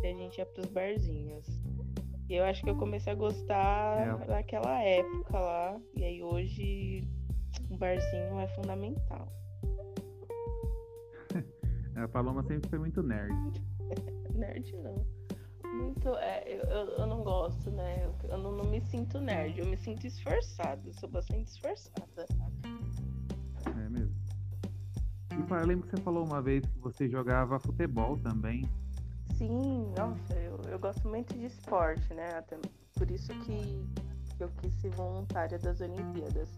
E 0.04 0.08
a 0.08 0.14
gente 0.14 0.38
ia 0.38 0.46
pros 0.46 0.66
barzinhos. 0.66 1.48
E 2.28 2.36
eu 2.36 2.44
acho 2.44 2.62
que 2.62 2.70
eu 2.70 2.78
comecei 2.78 3.14
a 3.14 3.16
gostar 3.16 4.22
é. 4.22 4.26
daquela 4.26 4.82
época 4.84 5.40
lá. 5.40 5.80
E 5.96 6.04
aí 6.04 6.22
hoje, 6.22 7.08
um 7.70 7.78
barzinho 7.78 8.38
é 8.38 8.48
fundamental. 8.50 9.32
A 11.96 12.08
Paloma 12.08 12.44
sempre 12.44 12.70
foi 12.70 12.80
muito 12.80 13.04
nerd. 13.04 13.34
nerd 14.34 14.76
não. 14.78 15.06
Muito. 15.74 16.10
É, 16.16 16.44
eu, 16.48 16.64
eu 16.70 17.08
não 17.08 17.24
gosto, 17.24 17.72
né? 17.72 18.06
Eu, 18.06 18.30
eu 18.30 18.38
não, 18.38 18.52
não, 18.52 18.66
me 18.66 18.82
sinto 18.82 19.20
nerd, 19.20 19.60
eu 19.60 19.66
me 19.66 19.78
sinto 19.78 20.06
esforçada. 20.06 20.82
Eu 20.86 20.94
sou 20.94 21.10
bastante 21.10 21.48
esforçada. 21.48 22.26
É 23.66 23.90
mesmo. 23.90 24.16
E 25.40 25.44
pá, 25.44 25.60
eu 25.62 25.68
lembro 25.68 25.88
que 25.88 25.96
você 25.96 26.04
falou 26.04 26.26
uma 26.26 26.42
vez 26.42 26.66
que 26.66 26.80
você 26.80 27.08
jogava 27.08 27.60
futebol 27.60 28.18
também. 28.18 28.66
Sim, 29.38 29.94
nossa, 29.98 30.34
eu, 30.36 30.60
eu 30.70 30.78
gosto 30.78 31.08
muito 31.08 31.34
de 31.38 31.46
esporte, 31.46 32.14
né? 32.14 32.30
Até 32.36 32.58
por 32.96 33.10
isso 33.10 33.34
que, 33.40 33.84
eu 34.40 34.50
quis 34.58 34.74
ser 34.76 34.90
voluntária 34.92 35.58
das 35.58 35.80
Olimpíadas. 35.82 36.50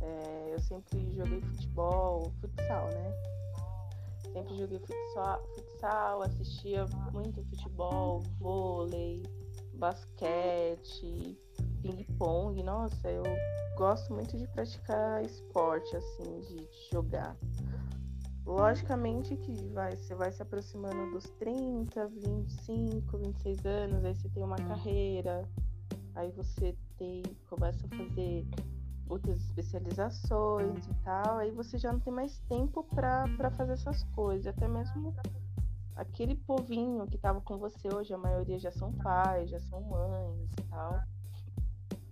É, 0.00 0.54
eu 0.54 0.58
sempre 0.60 1.12
joguei 1.14 1.40
futebol, 1.40 2.32
futsal, 2.40 2.86
né? 2.88 3.12
Sempre 4.32 4.56
joguei 4.56 4.78
futsal, 4.78 6.22
assistia 6.22 6.86
muito 7.12 7.44
futebol, 7.44 8.22
vôlei, 8.38 9.22
basquete, 9.74 11.38
ping-pong. 11.82 12.62
Nossa, 12.62 13.10
eu 13.10 13.22
gosto 13.76 14.12
muito 14.14 14.36
de 14.36 14.46
praticar 14.48 15.22
esporte, 15.24 15.94
assim, 15.96 16.40
de, 16.40 16.56
de 16.56 16.90
jogar. 16.90 17.36
Logicamente 18.46 19.36
que 19.36 19.68
vai, 19.68 19.94
você 19.94 20.14
vai 20.14 20.32
se 20.32 20.42
aproximando 20.42 21.10
dos 21.12 21.24
30, 21.38 22.08
25, 22.08 23.18
26 23.18 23.66
anos, 23.66 24.04
aí 24.04 24.14
você 24.14 24.28
tem 24.30 24.42
uma 24.42 24.56
carreira, 24.56 25.48
aí 26.14 26.30
você 26.32 26.76
tem, 26.96 27.22
começa 27.48 27.86
a 27.86 27.96
fazer 27.96 28.46
outras 29.12 29.38
especializações 29.40 30.86
e 30.86 30.94
tal, 31.04 31.38
aí 31.38 31.50
você 31.50 31.76
já 31.76 31.92
não 31.92 32.00
tem 32.00 32.12
mais 32.12 32.38
tempo 32.48 32.82
para 32.84 33.50
fazer 33.52 33.74
essas 33.74 34.02
coisas. 34.14 34.46
Até 34.46 34.66
mesmo 34.66 35.14
aquele 35.94 36.34
povinho 36.34 37.06
que 37.06 37.16
estava 37.16 37.40
com 37.40 37.58
você 37.58 37.92
hoje, 37.94 38.14
a 38.14 38.18
maioria 38.18 38.58
já 38.58 38.72
são 38.72 38.92
pais, 38.92 39.50
já 39.50 39.60
são 39.60 39.80
mães 39.82 40.50
e 40.52 40.62
tal. 40.68 41.02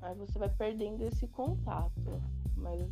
Aí 0.03 0.15
você 0.15 0.39
vai 0.39 0.49
perdendo 0.49 1.03
esse 1.03 1.27
contato. 1.29 2.23
Mas 2.57 2.91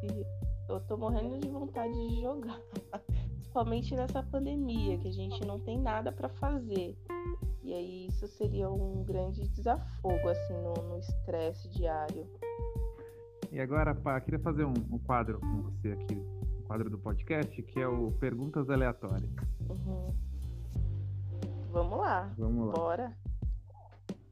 se... 0.00 0.26
eu 0.68 0.80
tô 0.80 0.96
morrendo 0.96 1.38
de 1.38 1.48
vontade 1.48 1.92
de 2.08 2.20
jogar. 2.20 2.60
Principalmente 3.32 3.94
nessa 3.96 4.22
pandemia, 4.22 4.98
que 4.98 5.08
a 5.08 5.12
gente 5.12 5.44
não 5.44 5.58
tem 5.58 5.78
nada 5.78 6.12
para 6.12 6.28
fazer. 6.28 6.96
E 7.62 7.74
aí 7.74 8.06
isso 8.06 8.26
seria 8.28 8.70
um 8.70 9.04
grande 9.04 9.48
desafogo, 9.48 10.28
assim, 10.28 10.54
no 10.54 10.98
estresse 10.98 11.68
diário. 11.68 12.28
E 13.52 13.58
agora, 13.58 13.92
pá, 13.94 14.20
queria 14.20 14.38
fazer 14.38 14.64
um, 14.64 14.74
um, 14.92 14.98
quadro 14.98 15.40
com 15.40 15.62
você 15.62 15.90
aqui, 15.90 16.14
um 16.14 16.62
quadro 16.68 16.88
do 16.88 16.96
podcast, 16.96 17.60
que 17.60 17.80
é 17.80 17.86
o 17.86 18.12
Perguntas 18.12 18.70
Aleatórias. 18.70 19.28
Uhum. 19.68 20.14
Vamos 21.72 21.98
lá. 21.98 22.32
Vamos 22.38 22.68
lá. 22.68 22.72
Bora. 22.74 23.16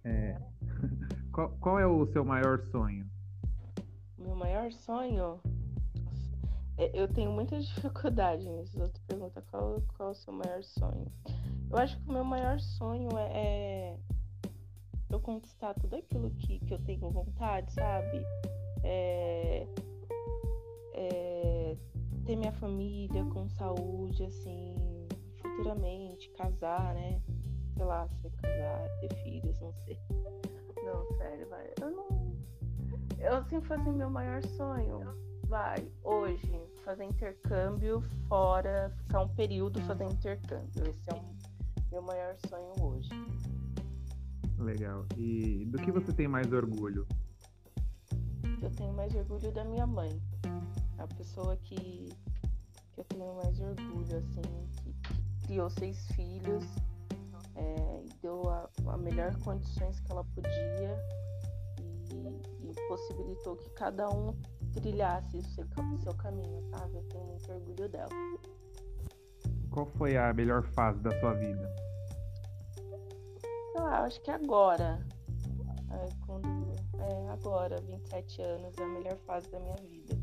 É... 0.04 0.40
qual, 1.32 1.50
qual 1.60 1.80
é 1.80 1.86
o 1.86 2.06
seu 2.06 2.24
maior 2.24 2.60
sonho? 2.66 3.10
Meu 4.16 4.36
maior 4.36 4.70
sonho? 4.70 5.40
É, 6.76 6.90
eu 6.94 7.08
tenho 7.08 7.32
muita 7.32 7.58
dificuldade 7.60 8.48
nisso. 8.48 8.80
Outra 8.80 9.02
pergunta, 9.08 9.42
qual, 9.50 9.82
qual 9.96 10.10
é 10.10 10.12
o 10.12 10.14
seu 10.14 10.32
maior 10.32 10.62
sonho? 10.62 11.10
Eu 11.68 11.76
acho 11.76 11.98
que 11.98 12.08
o 12.08 12.12
meu 12.12 12.24
maior 12.24 12.60
sonho 12.60 13.08
é, 13.18 13.32
é 13.34 13.96
eu 15.10 15.18
conquistar 15.18 15.74
tudo 15.74 15.96
aquilo 15.96 16.30
que, 16.30 16.60
que 16.60 16.72
eu 16.72 16.78
tenho 16.84 17.10
vontade, 17.10 17.72
sabe? 17.72 18.24
É, 18.84 19.66
é, 20.94 21.76
ter 22.24 22.36
minha 22.36 22.52
família 22.52 23.24
com 23.26 23.48
saúde, 23.48 24.24
assim, 24.24 24.76
futuramente, 25.40 26.30
casar, 26.30 26.94
né? 26.94 27.20
Sei 27.74 27.84
lá, 27.84 28.08
se 28.08 28.30
casar, 28.30 28.88
ter 29.00 29.14
filhos, 29.22 29.60
não 29.60 29.72
sei. 29.72 29.98
Não, 30.84 31.06
sério, 31.16 31.48
vai. 31.48 31.70
Eu 31.80 31.90
não. 31.90 32.36
Eu 33.18 33.42
sempre 33.44 33.66
foi 33.68 33.76
assim, 33.76 33.92
meu 33.92 34.10
maior 34.10 34.42
sonho. 34.42 35.00
Vai, 35.46 35.90
hoje, 36.04 36.60
fazer 36.84 37.04
intercâmbio 37.04 38.02
fora, 38.28 38.92
ficar 38.98 39.22
um 39.22 39.28
período 39.28 39.80
fazendo 39.82 40.12
intercâmbio. 40.12 40.88
Esse 40.88 41.10
é 41.10 41.14
o 41.14 41.24
meu 41.90 42.02
maior 42.02 42.36
sonho 42.46 42.72
hoje. 42.82 43.10
Legal. 44.58 45.06
E 45.16 45.64
do 45.66 45.78
que 45.78 45.90
você 45.90 46.12
tem 46.12 46.28
mais 46.28 46.52
orgulho? 46.52 47.06
Eu 48.60 48.70
tenho 48.70 48.92
mais 48.92 49.14
orgulho 49.14 49.52
da 49.52 49.64
minha 49.64 49.86
mãe. 49.86 50.20
A 50.98 51.06
pessoa 51.06 51.56
que, 51.56 52.08
que 52.92 53.00
eu 53.00 53.04
tenho 53.04 53.34
mais 53.36 53.60
orgulho, 53.60 54.16
assim, 54.16 54.42
que, 54.82 54.92
que 54.92 55.46
criou 55.46 55.70
seis 55.70 56.06
filhos 56.12 56.64
é, 57.54 58.02
e 58.04 58.08
deu 58.20 58.48
a, 58.48 58.68
a 58.88 58.96
melhor 58.96 59.34
condições 59.40 60.00
que 60.00 60.10
ela 60.10 60.24
podia 60.24 60.98
e, 62.10 62.70
e 62.70 62.88
possibilitou 62.88 63.56
que 63.56 63.70
cada 63.70 64.08
um 64.10 64.34
trilhasse 64.72 65.36
o 65.36 65.42
seu, 65.42 65.64
seu 66.02 66.14
caminho, 66.14 66.62
sabe? 66.70 66.96
Eu 66.96 67.02
tenho 67.04 67.24
muito 67.24 67.52
orgulho 67.52 67.88
dela. 67.88 68.10
Qual 69.70 69.86
foi 69.86 70.16
a 70.16 70.32
melhor 70.32 70.62
fase 70.62 71.00
da 71.00 71.10
sua 71.20 71.34
vida? 71.34 71.74
Sei 73.72 73.80
lá, 73.80 74.00
acho 74.04 74.20
que 74.22 74.30
agora. 74.30 74.98
É, 75.90 76.08
quando, 76.26 76.67
é, 76.98 77.28
agora, 77.30 77.80
27 77.80 78.42
anos, 78.42 78.76
é 78.78 78.82
a 78.82 78.88
melhor 78.88 79.16
fase 79.18 79.48
da 79.50 79.60
minha 79.60 79.76
vida. 79.76 80.16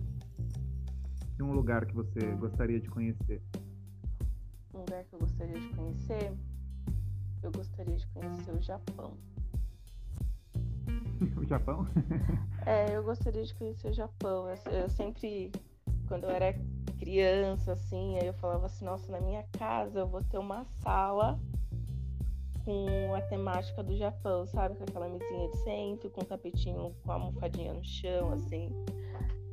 E 1.38 1.44
um 1.44 1.52
lugar 1.52 1.86
que 1.86 1.94
você 1.94 2.20
gostaria 2.40 2.80
de 2.80 2.90
conhecer? 2.90 3.42
Um 4.74 4.80
lugar 4.80 5.04
que 5.04 5.14
eu 5.14 5.20
gostaria 5.20 5.60
de 5.60 5.70
conhecer? 5.70 6.34
Eu 7.44 7.52
gostaria 7.52 7.96
de 7.96 8.08
conhecer 8.08 8.52
o 8.52 8.62
Japão. 8.62 9.18
o 11.38 11.46
Japão? 11.46 11.88
é, 12.66 12.96
eu 12.96 13.04
gostaria 13.04 13.44
de 13.44 13.54
conhecer 13.56 13.90
o 13.90 13.94
Japão. 13.94 14.48
Eu, 14.50 14.72
eu, 14.72 14.90
sempre, 14.90 15.52
quando 16.08 16.24
eu 16.24 16.30
era 16.30 16.54
criança, 16.98 17.74
assim, 17.74 18.18
aí 18.18 18.28
eu 18.28 18.34
falava 18.34 18.66
assim, 18.66 18.86
nossa, 18.86 19.12
na 19.12 19.20
minha 19.20 19.44
casa 19.58 20.00
eu 20.00 20.08
vou 20.08 20.24
ter 20.24 20.38
uma 20.38 20.66
sala 20.82 21.40
com 22.66 23.14
a 23.14 23.22
temática 23.22 23.84
do 23.84 23.96
Japão, 23.96 24.46
sabe? 24.48 24.76
Com 24.76 24.84
aquela 24.84 25.08
mesinha 25.08 25.48
de 25.50 25.58
centro, 25.58 26.10
com 26.10 26.22
um 26.22 26.26
tapetinho 26.26 26.96
com 27.04 27.12
a 27.12 27.14
almofadinha 27.14 27.74
no 27.74 27.84
chão, 27.84 28.34
assim. 28.34 28.70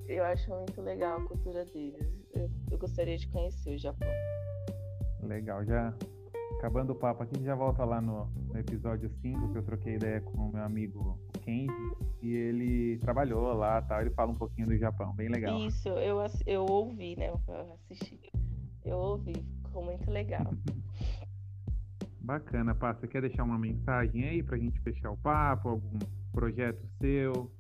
Eu 0.09 0.25
acho 0.25 0.51
muito 0.51 0.81
legal 0.81 1.19
a 1.19 1.25
cultura 1.25 1.65
deles. 1.67 2.09
Eu, 2.35 2.51
eu 2.71 2.79
gostaria 2.79 3.17
de 3.19 3.29
conhecer 3.29 3.75
o 3.75 3.79
Japão. 3.79 4.09
Legal, 5.23 5.65
já 5.65 5.95
acabando 6.59 6.91
o 6.91 6.95
papo 6.95 7.23
aqui, 7.23 7.43
já 7.45 7.55
volta 7.55 7.85
lá 7.85 8.01
no, 8.01 8.27
no 8.27 8.59
episódio 8.59 9.11
5, 9.21 9.53
que 9.53 9.59
eu 9.59 9.63
troquei 9.63 9.95
ideia 9.95 10.21
com 10.21 10.49
o 10.49 10.53
meu 10.53 10.63
amigo 10.63 11.19
o 11.35 11.39
Kenji, 11.41 11.73
e 12.23 12.35
ele 12.35 12.99
trabalhou 12.99 13.53
lá 13.53 13.83
tal, 13.83 14.01
ele 14.01 14.11
fala 14.11 14.31
um 14.31 14.37
pouquinho 14.37 14.69
do 14.69 14.77
Japão, 14.77 15.13
bem 15.13 15.29
legal. 15.29 15.59
Isso, 15.59 15.89
eu, 15.89 16.19
eu 16.47 16.65
ouvi, 16.67 17.17
né? 17.17 17.29
Eu 17.29 17.73
assisti. 17.75 18.33
Eu 18.85 18.97
ouvi, 18.97 19.35
ficou 19.65 19.85
muito 19.85 20.11
legal. 20.11 20.47
Bacana, 22.23 22.75
Pá. 22.75 22.95
Você 22.95 23.07
quer 23.07 23.21
deixar 23.21 23.45
uma 23.45 23.59
mensagem 23.59 24.25
aí 24.29 24.43
pra 24.43 24.57
gente 24.57 24.81
fechar 24.81 25.11
o 25.11 25.17
papo? 25.17 25.69
Algum 25.69 25.99
projeto 26.33 26.81
seu? 27.01 27.51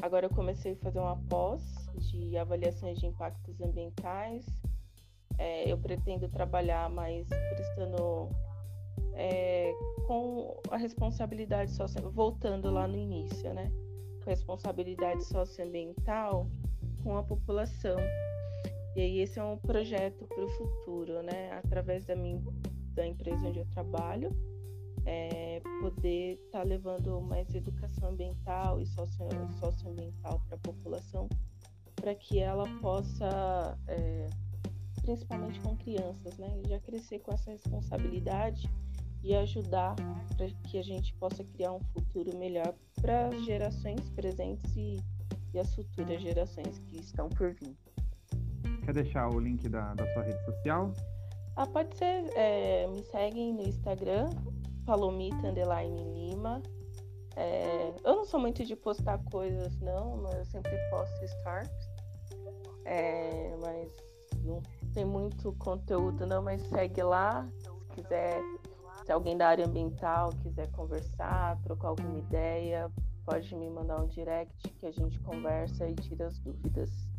Agora 0.00 0.26
eu 0.26 0.30
comecei 0.30 0.72
a 0.72 0.76
fazer 0.76 0.98
uma 0.98 1.16
pós 1.28 1.62
de 1.96 2.36
avaliações 2.36 2.98
de 2.98 3.06
impactos 3.06 3.60
ambientais 3.60 4.44
é, 5.38 5.70
eu 5.70 5.78
pretendo 5.78 6.28
trabalhar 6.28 6.90
mais 6.90 7.26
prestando 7.28 8.28
é, 9.14 9.72
com 10.06 10.60
a 10.70 10.76
responsabilidade 10.76 11.72
social, 11.72 12.10
voltando 12.10 12.70
lá 12.70 12.86
no 12.86 12.96
início, 12.96 13.52
né? 13.52 13.70
Com 14.22 14.30
responsabilidade 14.30 15.24
socioambiental 15.24 16.48
com 17.02 17.16
a 17.16 17.22
população. 17.22 17.96
E 18.94 19.00
aí 19.00 19.20
esse 19.20 19.38
é 19.38 19.44
um 19.44 19.56
projeto 19.56 20.26
para 20.26 20.44
o 20.44 20.48
futuro, 20.48 21.22
né? 21.22 21.52
Através 21.52 22.04
da 22.04 22.14
minha 22.14 22.40
da 22.94 23.06
empresa 23.06 23.46
onde 23.46 23.58
eu 23.58 23.66
trabalho, 23.66 24.30
é, 25.04 25.60
poder 25.80 26.38
estar 26.44 26.60
tá 26.60 26.64
levando 26.64 27.20
mais 27.20 27.52
educação 27.54 28.10
ambiental 28.10 28.80
e 28.80 28.86
socio, 28.86 29.26
socioambiental 29.58 30.40
para 30.46 30.56
a 30.56 30.60
população, 30.60 31.28
para 31.96 32.14
que 32.14 32.38
ela 32.38 32.64
possa 32.80 33.78
é, 33.88 34.28
principalmente 35.02 35.60
com 35.60 35.76
crianças, 35.76 36.38
né? 36.38 36.60
Já 36.68 36.78
crescer 36.80 37.18
com 37.20 37.32
essa 37.32 37.50
responsabilidade 37.50 38.70
e 39.22 39.34
ajudar 39.34 39.94
para 40.36 40.48
que 40.68 40.78
a 40.78 40.82
gente 40.82 41.14
possa 41.14 41.44
criar 41.44 41.72
um 41.72 41.80
futuro 41.92 42.36
melhor 42.38 42.74
para 43.00 43.28
as 43.28 43.44
gerações 43.44 44.08
presentes 44.10 44.74
e, 44.76 44.96
e, 45.52 45.58
as 45.58 45.74
futuras 45.74 46.20
gerações 46.20 46.78
que 46.86 46.98
estão 46.98 47.28
por 47.28 47.54
vir. 47.54 47.76
Quer 48.84 48.94
deixar 48.94 49.28
o 49.28 49.38
link 49.38 49.68
da, 49.68 49.94
da 49.94 50.12
sua 50.12 50.22
rede 50.22 50.44
social? 50.44 50.92
Ah, 51.56 51.66
pode 51.66 51.96
ser. 51.96 52.30
É, 52.34 52.86
me 52.88 53.02
seguem 53.04 53.52
no 53.52 53.62
Instagram, 53.62 54.30
Palomita 54.86 55.48
Underline 55.48 56.02
Lima. 56.14 56.62
É, 57.36 57.94
eu 58.04 58.16
não 58.16 58.24
sou 58.24 58.40
muito 58.40 58.64
de 58.64 58.76
postar 58.76 59.18
coisas, 59.30 59.78
não, 59.80 60.18
mas 60.18 60.34
eu 60.34 60.44
sempre 60.46 60.76
posto 60.90 61.24
stars. 61.24 61.70
É, 62.84 63.56
mas 63.60 63.92
não 64.44 64.62
tem 64.92 65.04
muito 65.04 65.52
conteúdo 65.54 66.26
não, 66.26 66.42
mas 66.42 66.62
segue 66.68 67.02
lá. 67.02 67.48
Se 67.60 68.02
quiser, 68.02 68.40
se 69.04 69.12
alguém 69.12 69.36
da 69.36 69.48
área 69.48 69.66
ambiental 69.66 70.30
quiser 70.42 70.70
conversar, 70.72 71.60
trocar 71.62 71.88
alguma 71.88 72.18
ideia, 72.18 72.90
pode 73.24 73.54
me 73.54 73.70
mandar 73.70 74.02
um 74.02 74.06
direct 74.06 74.68
que 74.70 74.86
a 74.86 74.90
gente 74.90 75.18
conversa 75.20 75.86
e 75.88 75.94
tira 75.94 76.26
as 76.26 76.38
dúvidas. 76.38 77.11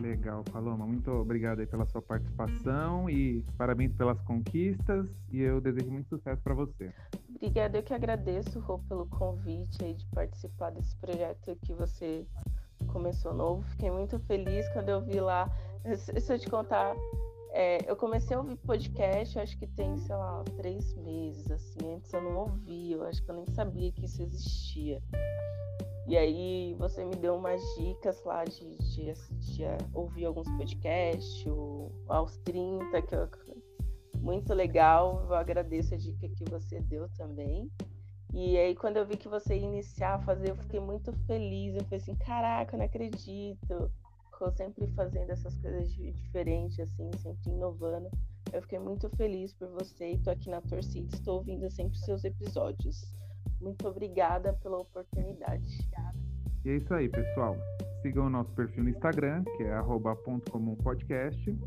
Legal, 0.00 0.42
Paloma. 0.44 0.86
Muito 0.86 1.10
obrigado 1.10 1.60
aí 1.60 1.66
pela 1.66 1.86
sua 1.86 2.02
participação 2.02 3.08
e 3.08 3.44
parabéns 3.56 3.92
pelas 3.94 4.20
conquistas 4.22 5.08
e 5.30 5.40
eu 5.40 5.60
desejo 5.60 5.90
muito 5.90 6.08
sucesso 6.08 6.40
para 6.42 6.54
você. 6.54 6.92
Obrigada, 7.36 7.78
eu 7.78 7.82
que 7.82 7.92
agradeço, 7.92 8.58
Rô, 8.60 8.78
pelo 8.80 9.06
convite 9.06 9.84
aí 9.84 9.94
de 9.94 10.06
participar 10.06 10.70
desse 10.70 10.96
projeto 10.96 11.56
que 11.62 11.74
você 11.74 12.26
começou 12.86 13.34
novo. 13.34 13.62
Fiquei 13.70 13.90
muito 13.90 14.18
feliz 14.20 14.68
quando 14.72 14.88
eu 14.88 15.00
vi 15.02 15.20
lá 15.20 15.50
se 15.96 16.32
eu 16.32 16.38
te 16.38 16.48
contar, 16.48 16.96
é, 17.50 17.78
eu 17.88 17.94
comecei 17.94 18.34
a 18.34 18.40
ouvir 18.40 18.56
podcast, 18.56 19.38
acho 19.38 19.56
que 19.58 19.66
tem, 19.66 19.98
sei 19.98 20.16
lá, 20.16 20.42
três 20.56 20.94
meses, 20.94 21.50
assim. 21.50 21.94
Antes 21.94 22.12
eu 22.12 22.22
não 22.22 22.36
ouvia, 22.38 22.96
eu 22.96 23.04
acho 23.04 23.22
que 23.22 23.30
eu 23.30 23.34
nem 23.34 23.46
sabia 23.46 23.92
que 23.92 24.06
isso 24.06 24.22
existia. 24.22 25.02
E 26.06 26.16
aí 26.16 26.74
você 26.78 27.04
me 27.04 27.16
deu 27.16 27.36
umas 27.36 27.60
dicas 27.78 28.22
lá 28.24 28.44
de, 28.44 28.76
de, 28.76 29.14
ouvir 29.92 30.26
alguns 30.26 30.48
podcasts, 30.56 31.46
o 31.46 31.90
aos 32.08 32.36
30, 32.38 33.02
que 33.02 33.14
eu, 33.14 33.28
muito 34.18 34.52
legal. 34.52 35.24
Eu 35.28 35.34
agradeço 35.34 35.94
a 35.94 35.96
dica 35.96 36.28
que 36.28 36.44
você 36.50 36.80
deu 36.80 37.08
também. 37.16 37.70
E 38.34 38.58
aí, 38.58 38.74
quando 38.74 38.96
eu 38.96 39.06
vi 39.06 39.16
que 39.16 39.28
você 39.28 39.56
ia 39.56 39.64
iniciar 39.64 40.14
a 40.14 40.18
fazer, 40.18 40.50
eu 40.50 40.56
fiquei 40.56 40.80
muito 40.80 41.12
feliz. 41.26 41.74
Eu 41.74 41.84
falei 41.84 42.00
assim: 42.00 42.16
caraca, 42.16 42.74
eu 42.74 42.78
não 42.78 42.86
acredito 42.86 43.90
ficou 44.34 44.50
sempre 44.50 44.86
fazendo 44.88 45.30
essas 45.30 45.56
coisas 45.58 45.92
diferentes, 45.92 46.78
assim, 46.80 47.10
sempre 47.18 47.50
inovando. 47.50 48.10
Eu 48.52 48.60
fiquei 48.62 48.78
muito 48.78 49.08
feliz 49.16 49.52
por 49.54 49.68
você 49.70 50.12
e 50.12 50.18
tô 50.18 50.30
aqui 50.30 50.50
na 50.50 50.60
torcida, 50.60 51.14
estou 51.14 51.38
ouvindo 51.38 51.70
sempre 51.70 51.96
seus 51.98 52.24
episódios. 52.24 53.14
Muito 53.60 53.88
obrigada 53.88 54.52
pela 54.62 54.78
oportunidade. 54.78 55.88
E 56.64 56.70
é 56.70 56.76
isso 56.76 56.92
aí, 56.94 57.08
pessoal. 57.08 57.56
Sigam 58.02 58.26
o 58.26 58.30
nosso 58.30 58.50
perfil 58.52 58.84
no 58.84 58.90
Instagram, 58.90 59.44
que 59.56 59.62
é 59.62 59.80
@pontocomumpodcast. 59.82 61.58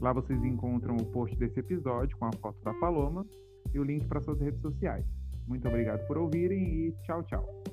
Lá 0.00 0.12
vocês 0.12 0.42
encontram 0.44 0.96
o 0.96 1.04
post 1.06 1.36
desse 1.36 1.60
episódio 1.60 2.16
com 2.16 2.26
a 2.26 2.32
foto 2.40 2.62
da 2.62 2.72
Paloma 2.74 3.26
e 3.74 3.78
o 3.78 3.84
link 3.84 4.06
para 4.06 4.20
suas 4.20 4.40
redes 4.40 4.60
sociais. 4.60 5.04
Muito 5.46 5.66
obrigado 5.68 6.06
por 6.06 6.16
ouvirem 6.16 6.86
e 6.86 6.92
tchau, 7.02 7.22
tchau. 7.24 7.69